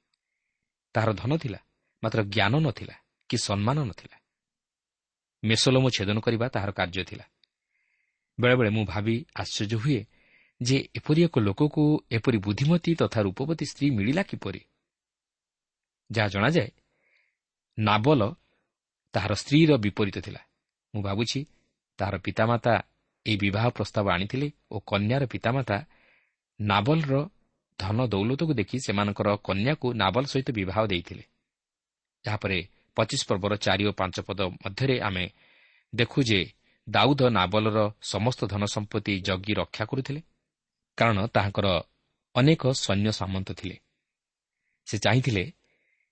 [0.94, 1.60] ତାହାର ଧନ ଥିଲା
[2.02, 2.94] ମାତ୍ର ଜ୍ଞାନ ନଥିଲା
[3.30, 4.16] କି ସମ୍ମାନ ନଥିଲା।
[5.42, 7.24] ମେସୋଲୋମ ଛେଦନ କରିବା ତାହାର କାର୍ଯ୍ୟ ଥିଲା।
[8.38, 10.00] ବେଳେବେଳେ ମୁଁ ଭାବି ଆଶ୍ଚର୍ଯ୍ୟ ହୁଏ
[10.60, 14.60] ଯେ ଏପରି ଏକ ଲୋକକୁ ଏପରି ବୁଦ୍ଧିମତୀ ତଥା ରୂପବତୀ ସ୍ତ୍ରୀ ମିଳିଲା କିପରି?
[16.10, 16.70] ଯାହା ଜଣାଯାଏ
[17.78, 18.22] ନାବଲ
[19.14, 20.40] ତାହାର ସ୍ତ୍ରୀର ବିପରୀତ ଥିଲା।
[20.94, 21.40] ମୁଁ ଭାବୁଛି
[21.98, 22.74] ତାହାର ପିତାମାତା
[23.26, 25.76] ଏହି ବିବାହ ପ୍ରସ୍ତାବ ଆଣିଥିଲେ ଓ କନ୍ୟାର ପିତାମାତା
[26.60, 27.14] ନାବଲର
[27.78, 31.24] ଧନ ଦୌଲତକୁ ଦେଖି ସେମାନଙ୍କର କନ୍ୟାକୁ ନାବଲ ସହିତ ବିବାହ ଦେଇଥିଲେ।
[32.24, 32.58] ଏହାପରେ
[32.96, 35.24] ପଚିଶ ପର୍ବର ଚାରି ଓ ପାଞ୍ଚ ପଦ ମଧ୍ୟରେ ଆମେ
[35.92, 36.40] ଦେଖୁ ଯେ
[36.88, 40.20] ଦାଉଦ ନାବଲର ସମସ୍ତ ଧନ ସମ୍ପତ୍ତି ଜଗି ରକ୍ଷା କରୁଥିଲେ
[40.98, 41.66] କାରଣ ତାହାଙ୍କର
[42.34, 43.76] ଅନେକ ସୈନ୍ୟ ସାମନ୍ତ ଥିଲେ।
[44.86, 45.44] ସେ ଚାହିଁଥିଲେ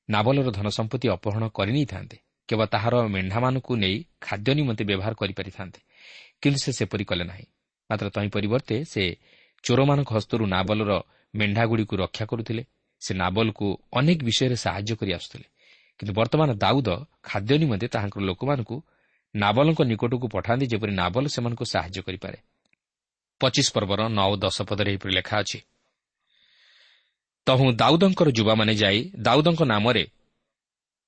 [0.09, 2.16] ନାବଲର ଧନ ସମ୍ପତ୍ତି ଅପହରଣ କରିନେଇଥାନ୍ତେ
[2.48, 5.81] କେବଳ ତାହାର ମେଣ୍ଢାମାନଙ୍କୁ ନେଇ ଖାଦ୍ୟ ନିମନ୍ତେ ବ୍ୟବହାର କରିପାରିଥାନ୍ତେ
[6.40, 7.46] କିନ୍ତୁ ସେ ସେପରି କଲେ ନାହିଁ।
[7.90, 9.02] ମାତ୍ର ତହିଁ ପରିବର୍ତ୍ତେ ସେ
[9.64, 10.92] ଚୋରମାନଙ୍କ ହସ୍ତରୁ ନାବଲର
[11.38, 12.62] ମେଣ୍ଢାଗୁଡ଼ିକୁ ରକ୍ଷା କରୁଥିଲେ।
[13.03, 15.46] ସେ ନାବଲକୁ ଅନେକ ବିଷୟରେ ସାହାଯ୍ୟ କରି ଆସୁଥିଲେ।
[15.99, 16.88] କିନ୍ତୁ ବର୍ତ୍ତମାନ ଦାଉଦ
[17.22, 18.77] ଖାଦ୍ୟ ନିମନ୍ତେ ତାହାଙ୍କର ଲୋକମାନଙ୍କୁ
[19.35, 22.38] ନାବଲଙ୍କ ନିକଟକୁ ପଠାନ୍ତି ଯେପରି ନାବଲ ସେମାନଙ୍କୁ ସାହାଯ୍ୟ କରିପାରେ।
[23.40, 25.59] ପଚିଶ ପର୍ବର ନଅ ଦଶ ପଦରେ ଏହିପରି ଲେଖା ଅଛି
[27.46, 30.05] ତହୁଁ ଦାଉଦଙ୍କର ଯୁବାମାନେ ଯାଇ ଦାଉଦଙ୍କ ନାମରେ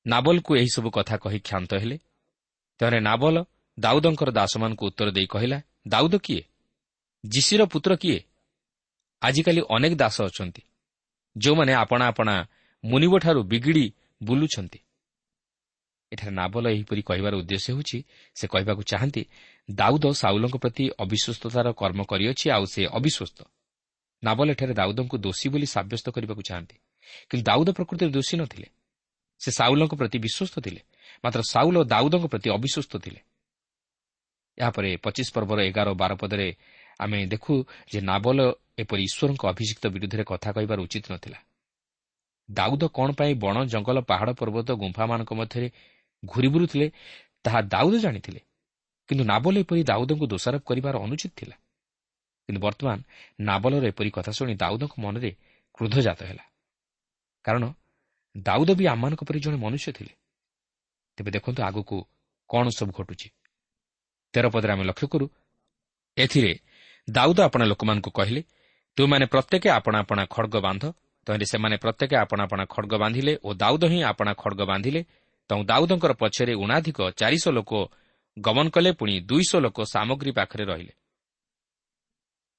[0.07, 1.97] ନାବଲକୁ ଏହିସବୁ କଥା କହି କ୍ଷାନ୍ତ ହେଲେ।
[2.81, 3.37] ତେଣେ ନାବଲ
[3.79, 6.43] ଦାଉଦଙ୍କର ଦାସମାନଙ୍କୁ ଉତ୍ତର ଦେଇ କହିଲା ଦାଉଦ କିଏ?
[7.25, 8.19] ଯିସିର ପୁତ୍ର କିଏ?
[9.23, 10.63] ଆଜିକାଲି ଅନେକ ଦାସ ଅଛନ୍ତି
[11.37, 12.35] ଯେଉଁମାନେ ଆପଣା ଆପଣା
[12.85, 13.87] ମୁନିବଠାରୁ ବିଗିଡ଼ି
[14.21, 14.79] ବୁଲୁଛନ୍ତି।
[16.13, 17.99] ଏଠାରେ ନାବଲ ଏହିପରି କହିବାର ଉଦ୍ଦେଶ୍ୟ ହେଉଛି
[18.37, 19.23] ସେ କହିବାକୁ ଚାହାନ୍ତି
[19.69, 23.39] ଦାଉଦ ସାଉଲଙ୍କ ପ୍ରତି ଅବିଶ୍ୱସ୍ତତାର କର୍ମ କରିଅଛି ଆଉ ସେ ଅବିଶ୍ୱସ୍ତ।
[24.23, 26.77] ନାବଲ ଏଠାରେ ଦାଉଦଙ୍କୁ ଦୋଷୀ ବୋଲି ସାବ୍ୟସ୍ତ କରିବାକୁ ଚାହାନ୍ତି
[27.29, 28.69] କିନ୍ତୁ ଦାଉଦ ପ୍ରକୃତିରେ ଦୋଷୀ ନଥିଲେ
[29.41, 30.81] ସେ ସାଉଲଙ୍କ ପ୍ରତି ବିଶ୍ୱସ୍ତ ଥିଲେ
[31.25, 33.21] ମାତ୍ର ସାଉଲ ଦାଉଦଙ୍କ ପ୍ରତି ଅବିଶ୍ୱସ୍ତ ଥିଲେ।
[34.59, 36.49] ଏହାପରେ ପଚିଶ ପର୍ବର ଏଗାର ବାର ପଦରେ
[37.01, 37.53] ଆମେ ଦେଖୁ
[37.93, 38.39] ଯେ ନାବଲ
[38.79, 41.39] ଏପରି ଈଶ୍ୱରଙ୍କ ଅଭିଯୁକ୍ତ ବିରୁଦ୍ଧରେ କଥା କହିବାର ଉଚିତ ନଥିଲା।
[42.49, 45.69] ଦାଉଦ କ'ଣ ପାଇଁ ବଣ ଜଙ୍ଗଲ ପାହାଡ଼ ପର୍ବତ ଗୁମ୍ଫାମାନଙ୍କ ମଧ୍ୟରେ
[46.25, 46.87] ଘୁରି ବୁଲୁଥିଲେ
[47.45, 48.41] ତାହା ଦାଉଦ ଜାଣିଥିଲେ।
[49.09, 51.57] କିନ୍ତୁ ନାବଲ ଏପରି ଦାଉଦଙ୍କୁ ଦୋଷାରୋପ କରିବାର ଅନୁଚିତ ଥିଲା।
[52.49, 52.99] କିନ୍ତୁ ବର୍ତ୍ତମାନ
[53.41, 55.31] ନାବଲର ଏପରି କଥା ଶୁଣି ଦାଉଦଙ୍କ ମନରେ
[55.75, 56.45] କ୍ରୋଧଜାତ ହେଲା।
[57.45, 57.65] କାରଣ
[58.37, 60.13] ଦାଉଦ ବି ଆମମାନଙ୍କ ପରି ଜଣେ ମନୁଷ୍ୟ ଥିଲେ।
[61.19, 61.97] ତେବେ ଦେଖନ୍ତୁ ଆଗକୁ
[62.51, 63.29] କ'ଣ ସବୁ ଘଟୁଛି।
[64.35, 65.27] ତେର ପଦରେ ଆମେ ଲକ୍ଷ୍ୟ କରୁ
[66.17, 66.53] ଏଥିରେ
[67.09, 68.43] ଦାଉଦ ଆପଣା ଲୋକମାନଙ୍କୁ କହିଲେ
[68.97, 70.85] ତୁମାନେ ପ୍ରତ୍ୟେକ ଆପଣା ଆପଣା ଖଡ଼ଗ ବାନ୍ଧ।
[71.27, 75.01] ତହିଁରେ ସେମାନେ ପ୍ରତ୍ୟେକ ଆପଣା ଆପଣା ଖଡ଼ଗ ବାନ୍ଧିଲେ ଓ ଦାଉଦ ହିଁ ଆପଣା ଖଡ଼ଗ ବାନ୍ଧିଲେ।
[75.51, 77.73] ତେଣୁ ଦାଉଦଙ୍କର ପଛରେ ଉଣାଧିକ ଚାରିଶହ ଲୋକ
[78.37, 80.93] ଗମନ କଲେ ପୁଣି ଦୁଇଶହ ଲୋକ ସାମଗ୍ରୀ ପାଖରେ ରହିଲେ।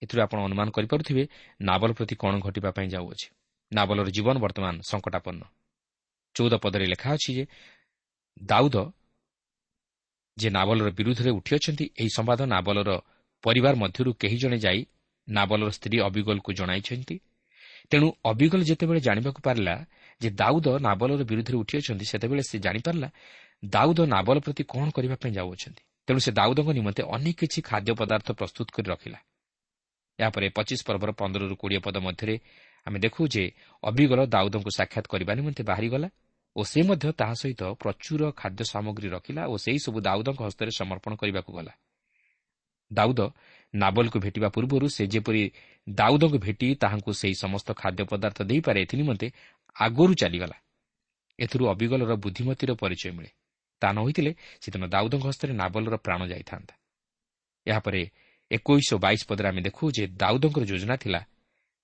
[0.01, 1.23] ଏଥିରୁ ଆପଣ ଅନୁମାନ କରିପାରୁଥିବେ
[1.61, 3.27] ନାବଲ ପ୍ରତି କ'ଣ ଘଟିବା ପାଇଁ ଯାଉଅଛି।
[3.71, 5.41] ନାବଲର ଜୀବନ ବର୍ତ୍ତମାନ ସଙ୍କଟାପନ୍ନ
[6.35, 7.43] ଚଉଦ ପଦରେ ଲେଖା ଅଛି ଯେ
[8.41, 8.75] ଦାଉଦ
[10.37, 12.89] ଯେ ନାବଲର ବିରୁଦ୍ଧରେ ଉଠିଅଛନ୍ତି ଏହି ସମ୍ବାଦ ନାବଲର
[13.43, 14.79] ପରିବାର ମଧ୍ୟରୁ କେହି ଜଣେ ଯାଇ
[15.27, 17.15] ନାବଲର ସ୍ତ୍ରୀ ଅବିଗଲକୁ ଜଣାଇଛନ୍ତି।
[17.89, 19.75] ତେଣୁ ଅବିଗଲ ଯେତେବେଳେ ଜାଣିବାକୁ ପାରିଲା
[20.21, 23.09] ଯେ ଦାଉଦ ନାବଲର ବିରୁଦ୍ଧରେ ଉଠିଅଛନ୍ତି ସେତେବେଳେ ସେ ଜାଣିପାରିଲା
[23.65, 28.27] ଦାଉଦ ନାବଲ ପ୍ରତି କ'ଣ କରିବା ପାଇଁ ଯାଉଅଛନ୍ତି। ତେଣୁ ସେ ଦାଉଦଙ୍କ ନିମନ୍ତେ ଅନେକ କିଛି ଖାଦ୍ୟ ପଦାର୍ଥ
[28.39, 29.19] ପ୍ରସ୍ତୁତ କରି ରଖିଲା।
[30.19, 32.35] ଏହାପରେ ପଚିଶ ପର୍ବର ପନ୍ଦରରୁ କୋଡ଼ିଏ ପଦ ମଧ୍ୟରେ
[32.87, 33.43] ଆମେ ଦେଖୁ ଯେ
[33.83, 36.09] ଅବିଗଲ ଦାଉଦଙ୍କୁ ସାକ୍ଷାତ କରିବା ନିମନ୍ତେ ବାହାରିଗଲା
[36.55, 41.51] ଓ ସେ ମଧ୍ୟ ତାହା ସହିତ ପ୍ରଚୁର ଖାଦ୍ୟ ସାମଗ୍ରୀ ରଖିଲା ଓ ସେହିସବୁ ଦାଉଦଙ୍କ ହସ୍ତରେ ସମର୍ପଣ କରିବାକୁ
[41.57, 41.73] ଗଲା।
[42.93, 43.19] ଦାଉଦ
[43.75, 45.43] ନାବଲକୁ ଭେଟିବା ପୂର୍ବରୁ ସେ ଯେପରି
[45.89, 49.27] ଦାଉଦଙ୍କୁ ଭେଟି ତାହାଙ୍କୁ ସେହି ସମସ୍ତ ଖାଦ୍ୟ ପଦାର୍ଥ ଦେଇପାରେ ଏଥି ନିମନ୍ତେ
[49.75, 50.57] ଆଗରୁ ଚାଲିଗଲା।
[51.39, 53.31] ଏଥିରୁ ଅବିଗଲର ବୁଦ୍ଧିମତୀର ପରିଚୟ ମିଳେ।
[53.81, 56.73] ତାହା ନ ହୋଇଥିଲେ ସେଦିନ ଦାଉଦଙ୍କ ହସ୍ତରେ ନାବଲର ପ୍ରାଣ ଯାଇଥାନ୍ତା।
[57.67, 58.01] ଏହାପରେ
[58.51, 61.21] ଏକୋଇଶ ବାଇଶ ପଦରେ ଆମେ ଦେଖୁ ଯେ ଦାଉଦଙ୍କର ଯୋଜନା ଥିଲା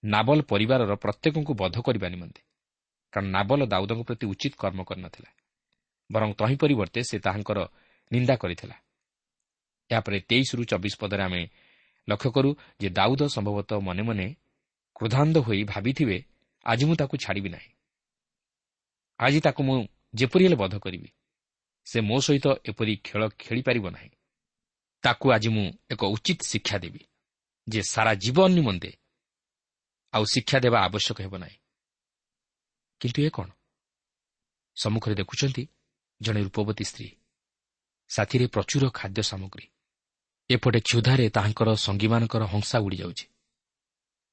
[0.04, 2.42] ନାବଲ ପରିବାରର ପ୍ରତ୍ୟେକଙ୍କୁ ବଧ କରିବା ନିମନ୍ତେ।
[3.14, 5.30] କାରଣ ନାବଲ ଦାଉଦଙ୍କ ପ୍ରତି ଉଚିତ କର୍ମ କରିନଥିଲା।
[6.12, 7.60] ବରଂ ତହିଁ ପରିବର୍ତ୍ତେ ସେ ତାହାଙ୍କର
[8.12, 8.76] ନିନ୍ଦା କରିଥିଲା।
[9.92, 11.48] ଏହାପରେ ତେଇଶରୁ ଚବିଶ ପଦରେ ଆମେ
[12.10, 14.36] ଲକ୍ଷ୍ୟ କରୁ ଯେ ଦାଉଦ ସମ୍ଭବତଃ ମନେ ମନେ
[14.96, 16.24] କ୍ରୋଧାନ୍ଧ ହୋଇ ଭାବିଥିବେ
[16.66, 17.72] ଆଜି ମୁଁ ତାକୁ ଛାଡ଼ିବି ନାହିଁ।
[19.20, 21.10] ଆଜି ତାକୁ ମୁଁ ଯେପରି ହେଲେ ବଧ କରିବି।
[21.86, 24.10] ସେ ମୋ ସହିତ ଏପରି ଖେଳ ଖେଳିପାରିବ ନାହିଁ।
[25.04, 27.00] ତାକୁ ଆଜି ମୁଁ ଏକ ଉଚିତ ଶିକ୍ଷା ଦେବି
[27.70, 28.92] ଯେ ସାରା ଜୀବନ ନିମନ୍ତେ
[30.14, 31.58] ଆଉ ଶିକ୍ଷା ଦେବା ଆବଶ୍ୟକ ହେବ ନାହିଁ।
[33.00, 33.50] କିନ୍ତୁ ଏ କ'ଣ?
[34.76, 35.68] ସମ୍ମୁଖରେ ଦେଖୁଛନ୍ତି
[36.22, 37.18] ଜଣେ ରୂପବତୀ ସ୍ତ୍ରୀ।
[38.10, 39.68] ସାଥିରେ ପ୍ରଚୁର ଖାଦ୍ୟ ସାମଗ୍ରୀ।
[40.50, 43.26] ଏପଟେ କ୍ଷୁଧାରେ ତାହାଙ୍କର ସଙ୍ଗୀମାନଙ୍କର ହଂସା ଉଡ଼ିଯାଉଛି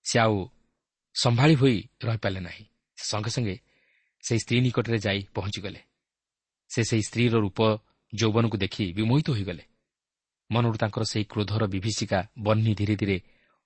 [0.05, 0.49] ସେ ଆଉ
[1.15, 2.65] ସମ୍ଭାଳି ହୋଇ ରହିପାରିଲେ ନାହିଁ।
[2.97, 3.57] ସେ ସଙ୍ଗେ ସଙ୍ଗେ
[4.23, 5.81] ସେହି ସ୍ତ୍ରୀ ନିକଟରେ ଯାଇ ପହଞ୍ଚିଗଲେ।
[6.71, 7.61] ସେ ସେହି ସ୍ତ୍ରୀର ରୂପ
[8.15, 9.65] ଯୌବନକୁ ଦେଖି ବିମୋହିତ ହୋଇଗଲେ।
[10.51, 13.17] ମନରୁ ତାଙ୍କର ସେହି କ୍ରୋଧର ବିଭୀଷିକା ବହ୍ନି ଧୀରେ ଧୀରେ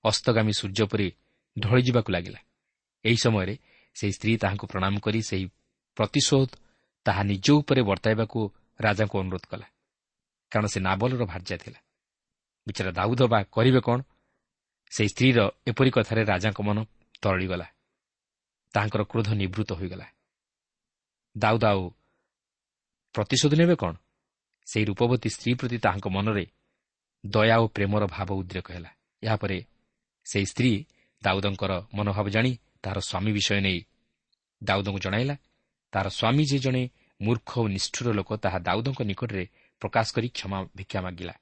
[0.05, 1.09] ଅସ୍ତଗାମୀ ସୂର୍ଯ୍ୟ ପରି
[1.59, 2.41] ଢଳିଯିବାକୁ ଲାଗିଲା।
[3.05, 3.55] ଏହି ସମୟରେ
[3.97, 5.47] ସେହି ସ୍ତ୍ରୀ ତାହାଙ୍କୁ ପ୍ରଣାମ କରି ସେହି
[5.97, 6.49] ପ୍ରତିଶୋଧ
[7.07, 8.39] ତାହା ନିଜ ଉପରେ ବର୍ତ୍ତାଇବାକୁ
[8.81, 9.67] ରାଜାଙ୍କୁ ଅନୁରୋଧ କଲା।
[10.53, 11.79] କାରଣ ସେ ନାବଲର ଭାର୍ଯ୍ୟା ଥିଲା।
[12.67, 14.01] ବିଚାରା ଦାଉଦ ବା କରିବେ କ'ଣ?
[14.91, 16.79] ସେହି ସ୍ତ୍ରୀର ଏପରି କଥାରେ ରାଜାଙ୍କ ମନ
[17.23, 17.67] ତରଳିଗଲା।
[18.75, 20.07] ତାହାଙ୍କର କ୍ରୋଧ ନିବୃତ୍ତ ହୋଇଗଲା।
[21.37, 21.91] ଦାଉଦ ଆଉ
[23.15, 23.95] ପ୍ରତିଶୋଧ ନେବେ କ'ଣ?
[24.67, 26.45] ସେହି ରୂପବତୀ ସ୍ତ୍ରୀ ପ୍ରତି ତାହାଙ୍କ ମନରେ
[27.27, 28.91] ଦୟା ଓ ପ୍ରେମର ଭାବ ଉଦ୍ରେକ ହେଲା।
[29.23, 29.59] ଏହାପରେ
[30.25, 30.73] ସେହି ସ୍ତ୍ରୀ
[31.23, 32.53] ଦାଉଦଙ୍କର ମନୋଭାବ ଜାଣି
[32.83, 33.81] ତାହାର ସ୍ୱାମୀ ବିଷୟ ନେଇ
[34.65, 35.37] ଦାଉଦଙ୍କୁ ଜଣାଇଲା।
[35.93, 36.83] ତାହାର ସ୍ୱାମୀ ଯେ ଜଣେ
[37.21, 39.45] ମୂର୍ଖ ଓ ନିଷ୍ଠୁର ଲୋକ ତାହା ଦାଉଦଙ୍କ ନିକଟରେ
[39.81, 41.35] ପ୍ରକାଶ କରି କ୍ଷମା ଭିକ୍ଷା ମାଗିଲା।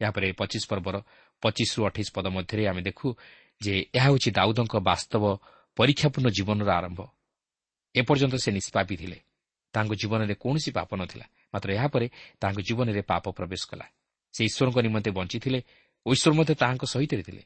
[0.00, 0.96] ଏହାପରେ ପଚିଶ ପର୍ବର
[1.42, 3.06] ପଚିଶରୁ ଅଠେଇଶ ପଦ ମଧ୍ୟରେ ଆମେ ଦେଖୁ
[3.60, 5.24] ଯେ ଏହା ହେଉଛି ଦାଉଦଙ୍କ ବାସ୍ତବ
[5.76, 7.00] ପରୀକ୍ଷାପୂର୍ଣ୍ଣ ଜୀବନର ଆରମ୍ଭ।
[7.94, 9.18] ଏପର୍ଯ୍ୟନ୍ତ ସେ ନିଷ୍ପାପି ଥିଲେ।
[9.74, 12.06] ତାଙ୍କ ଜୀବନରେ କୌଣସି ପାପ ନଥିଲା। ମାତ୍ର ଏହାପରେ
[12.40, 13.86] ତାଙ୍କ ଜୀବନରେ ପାପ ପ୍ରବେଶ କଲା।
[14.34, 15.60] ସେ ଈଶ୍ୱରଙ୍କ ନିମନ୍ତେ ବଞ୍ଚିଥିଲେ
[16.06, 17.42] ଓ ଈଶ୍ୱର ମଧ୍ୟ ତାହାଙ୍କ ସହିତ ଥିଲେ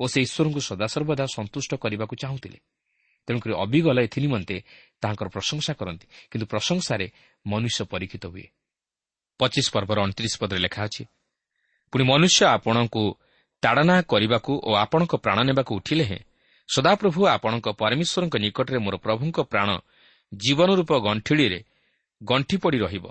[0.00, 2.58] ଓ ସେ ଈଶ୍ୱରଙ୍କୁ ସଦାସର୍ବଦା ସନ୍ତୁଷ୍ଟ କରିବାକୁ ଚାହୁଁଥିଲେ।
[3.28, 4.56] ତେଣୁକରି ଅବିଗଲ ଏଥି ନିମନ୍ତେ
[5.00, 7.06] ତାହାଙ୍କର ପ୍ରଶଂସା କରନ୍ତି। କିନ୍ତୁ ପ୍ରଶଂସାରେ
[7.46, 8.46] ମନୁଷ୍ୟ ପରୀକ୍ଷିତ ହୁଏ।
[9.40, 11.02] ପଚିଶ ପର୍ବର ଅଣତିରିଶ ପଦରେ ଲେଖା ଅଛି
[11.92, 13.02] ପୁଣି ମନୁଷ୍ୟ ଆପଣଙ୍କୁ
[13.62, 16.20] ତାଡ଼ନା କରିବାକୁ ଓ ଆପଣଙ୍କ ପ୍ରାଣ ନେବାକୁ ଉଠିଲେ ହେଁ।
[16.68, 19.68] ସଦାପ୍ରଭୁ ଆପଣଙ୍କ ପରମେଶ୍ୱରଙ୍କ ନିକଟରେ ମୋର ପ୍ରଭୁଙ୍କ ପ୍ରାଣ
[20.34, 21.60] ଜୀବନ ରୂପ ଗଣ୍ଠିଳିରେ
[22.22, 23.06] ଗଣ୍ଠି ପଡ଼ି ରହିବ।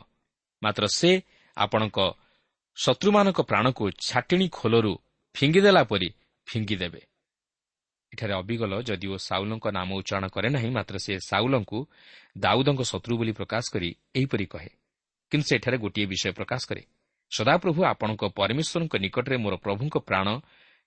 [0.63, 1.21] ମାତ୍ର ସେ
[1.57, 1.97] ଆପଣଙ୍କ
[2.77, 4.93] ଶତ୍ରୁମାନଙ୍କ ପ୍ରାଣକୁ ଛାଟିଣି ଖୋଲରୁ
[5.35, 6.09] ଫିଙ୍ଗିଦେଲା ପରି
[6.47, 7.01] ଫିଙ୍ଗିଦେବେ।
[8.13, 11.79] ଏଠାରେ ଅବିଗଲ ଯଦିଓ ସାଉଲଙ୍କ ନାମ ଉଚ୍ଚାରଣ କରେ ନାହିଁ ମାତ୍ର ସେ ସାଉଲଙ୍କୁ
[12.37, 14.71] ଦାଉଦଙ୍କ ଶତ୍ରୁ ବୋଲି ପ୍ରକାଶ କରି ଏହିପରି କହେ।
[15.31, 16.83] କିନ୍ତୁ ସେଠାରେ ଗୋଟିଏ ବିଷୟ ପ୍ରକାଶ କରେ।
[17.31, 20.27] ସଦାପ୍ରଭୁ ଆପଣଙ୍କ ପରମେଶ୍ୱରଙ୍କ ନିକଟରେ ମୋର ପ୍ରଭୁଙ୍କ ପ୍ରାଣ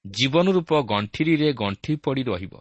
[0.06, 2.54] ଜୀବନ ରୂପ ଗଣ୍ଠିରେ ଗଣ୍ଠି ପଡ଼ି ରହିବ।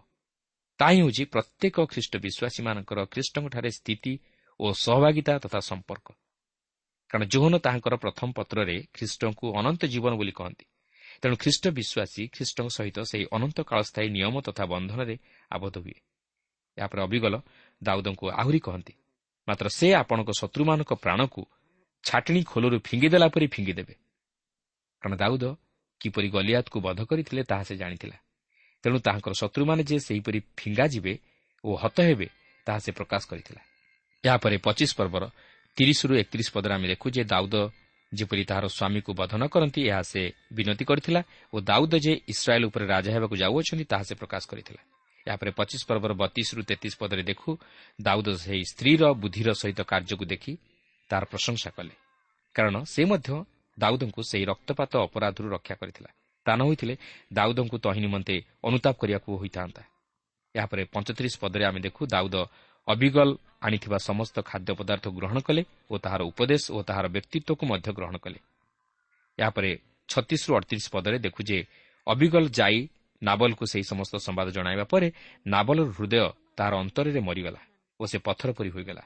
[0.79, 4.13] ତାହା ହେଉଛି ପ୍ରତ୍ୟେକ ଖ୍ରୀଷ୍ଟ ବିଶ୍ୱାସୀମାନଙ୍କର ଖ୍ରୀଷ୍ଟଙ୍କଠାରେ ସ୍ଥିତି
[4.59, 6.07] ଓ ସହଭାଗିତା ତଥା ସମ୍ପର୍କ।
[7.09, 10.65] କାରଣ ଜୋହନ ତାହାଙ୍କର ପ୍ରଥମ ପତ୍ରରେ ଖ୍ରୀଷ୍ଟଙ୍କୁ ଅନନ୍ତ ଜୀବନ ବୋଲି କହନ୍ତି।
[11.21, 15.15] ତେଣୁ ଖ୍ରୀଷ୍ଟ ବିଶ୍ୱାସୀ ଖ୍ରୀଷ୍ଟଙ୍କ ସହିତ ସେହି ଅନନ୍ତ କାଳସ୍ଥାୟୀ ନିୟମ ତଥା ବନ୍ଧନରେ
[15.51, 15.97] ଆବଦ୍ଧ ହୁଏ।
[16.77, 17.35] ଏହାପରେ ଅବିଗଲ
[17.81, 18.93] ଦାଉଦଙ୍କୁ ଆହୁରି କହନ୍ତି
[19.47, 21.41] ମାତ୍ର ସେ ଆପଣଙ୍କ ଶତ୍ରୁମାନଙ୍କ ପ୍ରାଣକୁ
[22.07, 23.93] ଛାଟିଣି ଖୋଲରୁ ଫିଙ୍ଗିଦେଲା ପରି ଫିଙ୍ଗିଦେବେ
[25.01, 25.43] କାରଣ ଦାଉଦ
[26.01, 28.17] କିପରି ଗଲିଆତକୁ ବଧ କରିଥିଲେ ତାହା ସେ ଜାଣିଥିଲା।
[28.83, 31.13] ତେଣୁ ତାହାଙ୍କର ଶତ୍ରୁମାନେ ଯେ ସେହିପରି ଫିଙ୍ଗାଯିବେ
[31.63, 32.27] ଓ ହତ ହେବେ
[32.67, 33.61] ତାହା ସେ ପ୍ରକାଶ କରିଥିଲା।
[34.23, 35.23] ଏହାପରେ ପଚିଶ ପର୍ବର
[35.77, 37.55] ତିରିଶରୁ ଏକତିରିଶ ପଦରେ ଆମେ ଦେଖୁ ଯେ ଦାଉଦ
[38.11, 40.21] ଯେପରି ତାହାର ସ୍ୱାମୀକୁ ବଧ ନ କରନ୍ତି ଏହା ସେ
[40.57, 41.21] ବିନତି କରିଥିଲା
[41.53, 44.81] ଓ ଦାଉଦ ଯେ ଇସ୍ରାଏଲ୍ ଉପରେ ରାଜା ହେବାକୁ ଯାଉଅଛନ୍ତି ତାହା ସେ ପ୍ରକାଶ କରିଥିଲା।
[45.27, 47.49] ଏହାପରେ ପଚିଶ ପର୍ବର ବତିଶରୁ ତେତିଶ ପଦରେ ଦେଖୁ
[47.99, 50.53] ଦାଉଦ ସେହି ସ୍ତ୍ରୀର ବୁଦ୍ଧିର ସହିତ କାର୍ଯ୍ୟକୁ ଦେଖି
[51.09, 51.95] ତାହାର ପ୍ରଶଂସା କଲେ।
[52.55, 53.29] କାରଣ ସେ ମଧ୍ୟ
[53.77, 56.09] ଦାଉଦଙ୍କୁ ସେହି ରକ୍ତପାତ ଅପରାଧରୁ ରକ୍ଷା କରିଥିଲା।
[56.45, 56.95] ତା ନ ହୋଇଥିଲେ
[57.33, 59.83] ଦାଉଦଙ୍କୁ ତହିଁ ନିମନ୍ତେ ଅନୁତାପ କରିବାକୁ ହୋଇଥାନ୍ତା।
[60.55, 62.35] ଏହାପରେ ପଞ୍ଚତିରିଶ ପଦରେ ଆମେ ଦେଖୁ ଦାଉଦ
[62.87, 63.29] ଅବିଗଲ
[63.61, 68.39] ଆଣିଥିବା ସମସ୍ତ ଖାଦ୍ୟ ପଦାର୍ଥ ଗ୍ରହଣ କଲେ ଓ ତାହାର ଉପଦେଶ ଓ ତାହାର ବ୍ୟକ୍ତିତ୍ୱକୁ ମଧ୍ୟ ଗ୍ରହଣ କଲେ।
[69.37, 69.71] ଏହାପରେ
[70.09, 71.57] ଛତିଶରୁ ଅଡ଼ତିରିଶ ପଦରେ ଦେଖୁ ଯେ
[72.07, 72.77] ଅବିଗଲ ଯାଇ
[73.21, 75.07] ନାବଲକୁ ସେହି ସମସ୍ତ ସମ୍ବାଦ ଜଣାଇବା ପରେ
[75.47, 76.17] ନାବଲର ହୃଦୟ
[76.57, 77.61] ତାହାର ଅନ୍ତରରେ ମରିଗଲା
[77.99, 79.03] ଓ ସେ ପଥର ପରି ହୋଇଗଲା।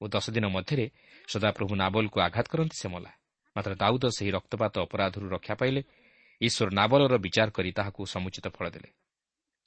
[0.00, 0.86] ଓ ଦଶ ଦିନ ମଧ୍ୟରେ
[1.28, 3.10] ସଦାପ୍ରଭୁ ନାବଲକୁ ଆଘାତ କରନ୍ତି ସେ ମଲା।
[3.56, 5.80] ମାତ୍ର ଦାଉଦ ସେହି ରକ୍ତପାତ ଅପରାଧରୁ ରକ୍ଷା ପାଇଲେ।
[6.40, 8.90] ଈଶ୍ୱର ନାବଲର ବିଚାର କରି ତାହାକୁ ସମୁଚିତ ଫଳ ଦେଲେ।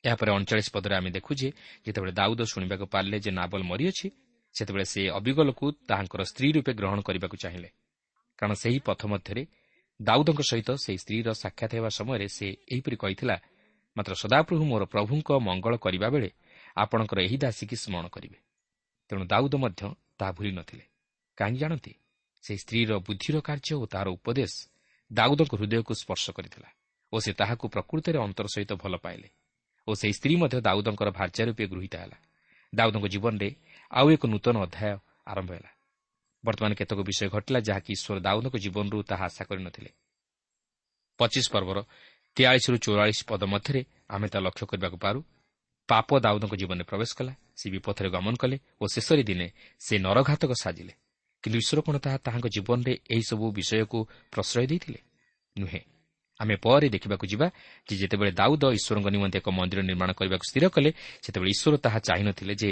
[0.03, 1.49] ଏହାପରେ ଅଣଚାଳିଶ ପଦରେ ଆମେ ଦେଖୁ ଯେ
[1.85, 4.07] ଯେତେବେଳେ ଦାଉଦ ଶୁଣିବାକୁ ପାରିଲେ ଯେ ନାବଲ ମରିଅଛି
[4.55, 7.69] ସେତେବେଳେ ସେ ଅବିଗଲକୁ ତାହାଙ୍କର ସ୍ତ୍ରୀ ରୂପେ ଗ୍ରହଣ କରିବାକୁ ଚାହିଁଲେ।
[8.39, 9.43] କାରଣ ସେହି ପଥ ମଧ୍ୟରେ
[9.99, 13.35] ଦାଉଦଙ୍କ ସହିତ ସେହି ସ୍ତ୍ରୀର ସାକ୍ଷାତ ହେବା ସମୟରେ ସେ ଏହିପରି କହିଥିଲା
[13.97, 16.29] ମାତ୍ର ସଦାପ୍ରଭୁ ମୋର ପ୍ରଭୁଙ୍କ ମଙ୍ଗଳ କରିବା ବେଳେ
[16.77, 18.37] ଆପଣଙ୍କର ଏହି ଦାସୀକି ସ୍ମରଣ କରିବେ।
[19.09, 19.81] ତେଣୁ ଦାଉଦ ମଧ୍ୟ
[20.21, 20.85] ତାହା ଭୁଲି ନଥିଲେ।
[21.37, 21.93] କାହିଁକି ଜାଣନ୍ତି?
[22.43, 24.53] ସେହି ସ୍ତ୍ରୀର ବୁଦ୍ଧିର କାର୍ଯ୍ୟ ଓ ତାହାର ଉପଦେଶ
[25.11, 26.69] ଦାଉଦଙ୍କ ହୃଦୟକୁ ସ୍ପର୍ଶ କରିଥିଲା
[27.13, 29.27] ଓ ସେ ତାହାକୁ ପ୍ରକୃତରେ ଅନ୍ତର ସହିତ ଭଲ ପାଇଲେ
[29.87, 32.17] ଓ ସେହି ସ୍ତ୍ରୀ ମଧ୍ୟ ଦାଉଦଙ୍କର ଭାର୍ଯ୍ୟା ରୂପେ ଗୃହୀତ ହେଲା।
[32.73, 33.49] ଦାଉଦଙ୍କ ଜୀବନରେ
[33.91, 34.95] ଆଉ ଏକ ନୂତନ ଅଧ୍ୟାୟ
[35.31, 35.71] ଆରମ୍ଭ ହେଲା।
[36.43, 39.91] ବର୍ତ୍ତମାନ କେତେକ ବିଷୟ ଘଟିଲା ଯାହାକି ଈଶ୍ୱର ଦାଉଦଙ୍କ ଜୀବନରୁ ତାହା ଆଶା କରିନଥିଲେ
[41.19, 41.77] ପଚିଶ ପର୍ବର
[42.37, 43.81] ତେୟାଳିଶରୁ ଚଉରାଳିଶ ପଦ ମଧ୍ୟରେ
[44.13, 45.19] ଆମେ ତାହା ଲକ୍ଷ୍ୟ କରିବାକୁ ପାରୁ
[45.87, 49.47] ପାପ ଦାଉଦଙ୍କ ଜୀବନରେ ପ୍ରବେଶ କଲା ସେ ବିପଥରେ ଗମନ କଲେ ଓ ଶେଷରେ ଦିନେ
[49.79, 50.93] ସେ ନରଘାତକ ସାଜିଲେ।
[51.43, 53.99] କିନ୍ତୁ ଈଶ୍ୱର କ'ଣ ତାହା ତାହାଙ୍କ ଜୀବନରେ ଏହିସବୁ ବିଷୟକୁ
[54.31, 54.99] ପ୍ରଶ୍ରୟ ଦେଇଥିଲେ?
[55.59, 55.81] ନୁହେଁ।
[56.39, 57.47] ଆମେ ପରେ ଦେଖିବାକୁ ଯିବା
[57.89, 60.89] ଯେ ଯେତେବେଳେ ଦାଉଦ ଈଶ୍ୱରଙ୍କ ନିମନ୍ତେ ଏକ ମନ୍ଦିର ନିର୍ମାଣ କରିବାକୁ ସ୍ଥିର କଲେ
[61.21, 62.69] ସେତେବେଳେ ଈଶ୍ୱର ତାହା ଚାହିଁନଥିଲେ ଯେ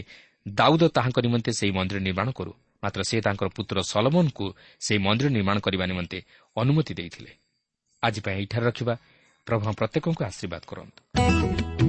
[0.47, 4.45] ଦାଉଦ ତାହାଙ୍କ ନିମନ୍ତେ ସେହି ମନ୍ଦିର ନିର୍ମାଣ କରୁ ମାତ୍ର ସେ ତାଙ୍କର ପୁତ୍ର ସଲମନଙ୍କୁ
[4.79, 6.19] ସେହି ମନ୍ଦିର ନିର୍ମାଣ କରିବା ନିମନ୍ତେ
[6.55, 7.31] ଅନୁମତି ଦେଇଥିଲେ।
[8.03, 8.95] ଆଜି ପାଇଁ ଏଠାରେ ରଖିବା।
[9.45, 11.88] ପ୍ରଭୁ ପ୍ରତ୍ୟେକଙ୍କୁ ଆଶୀର୍ବାଦ କରନ୍ତୁ।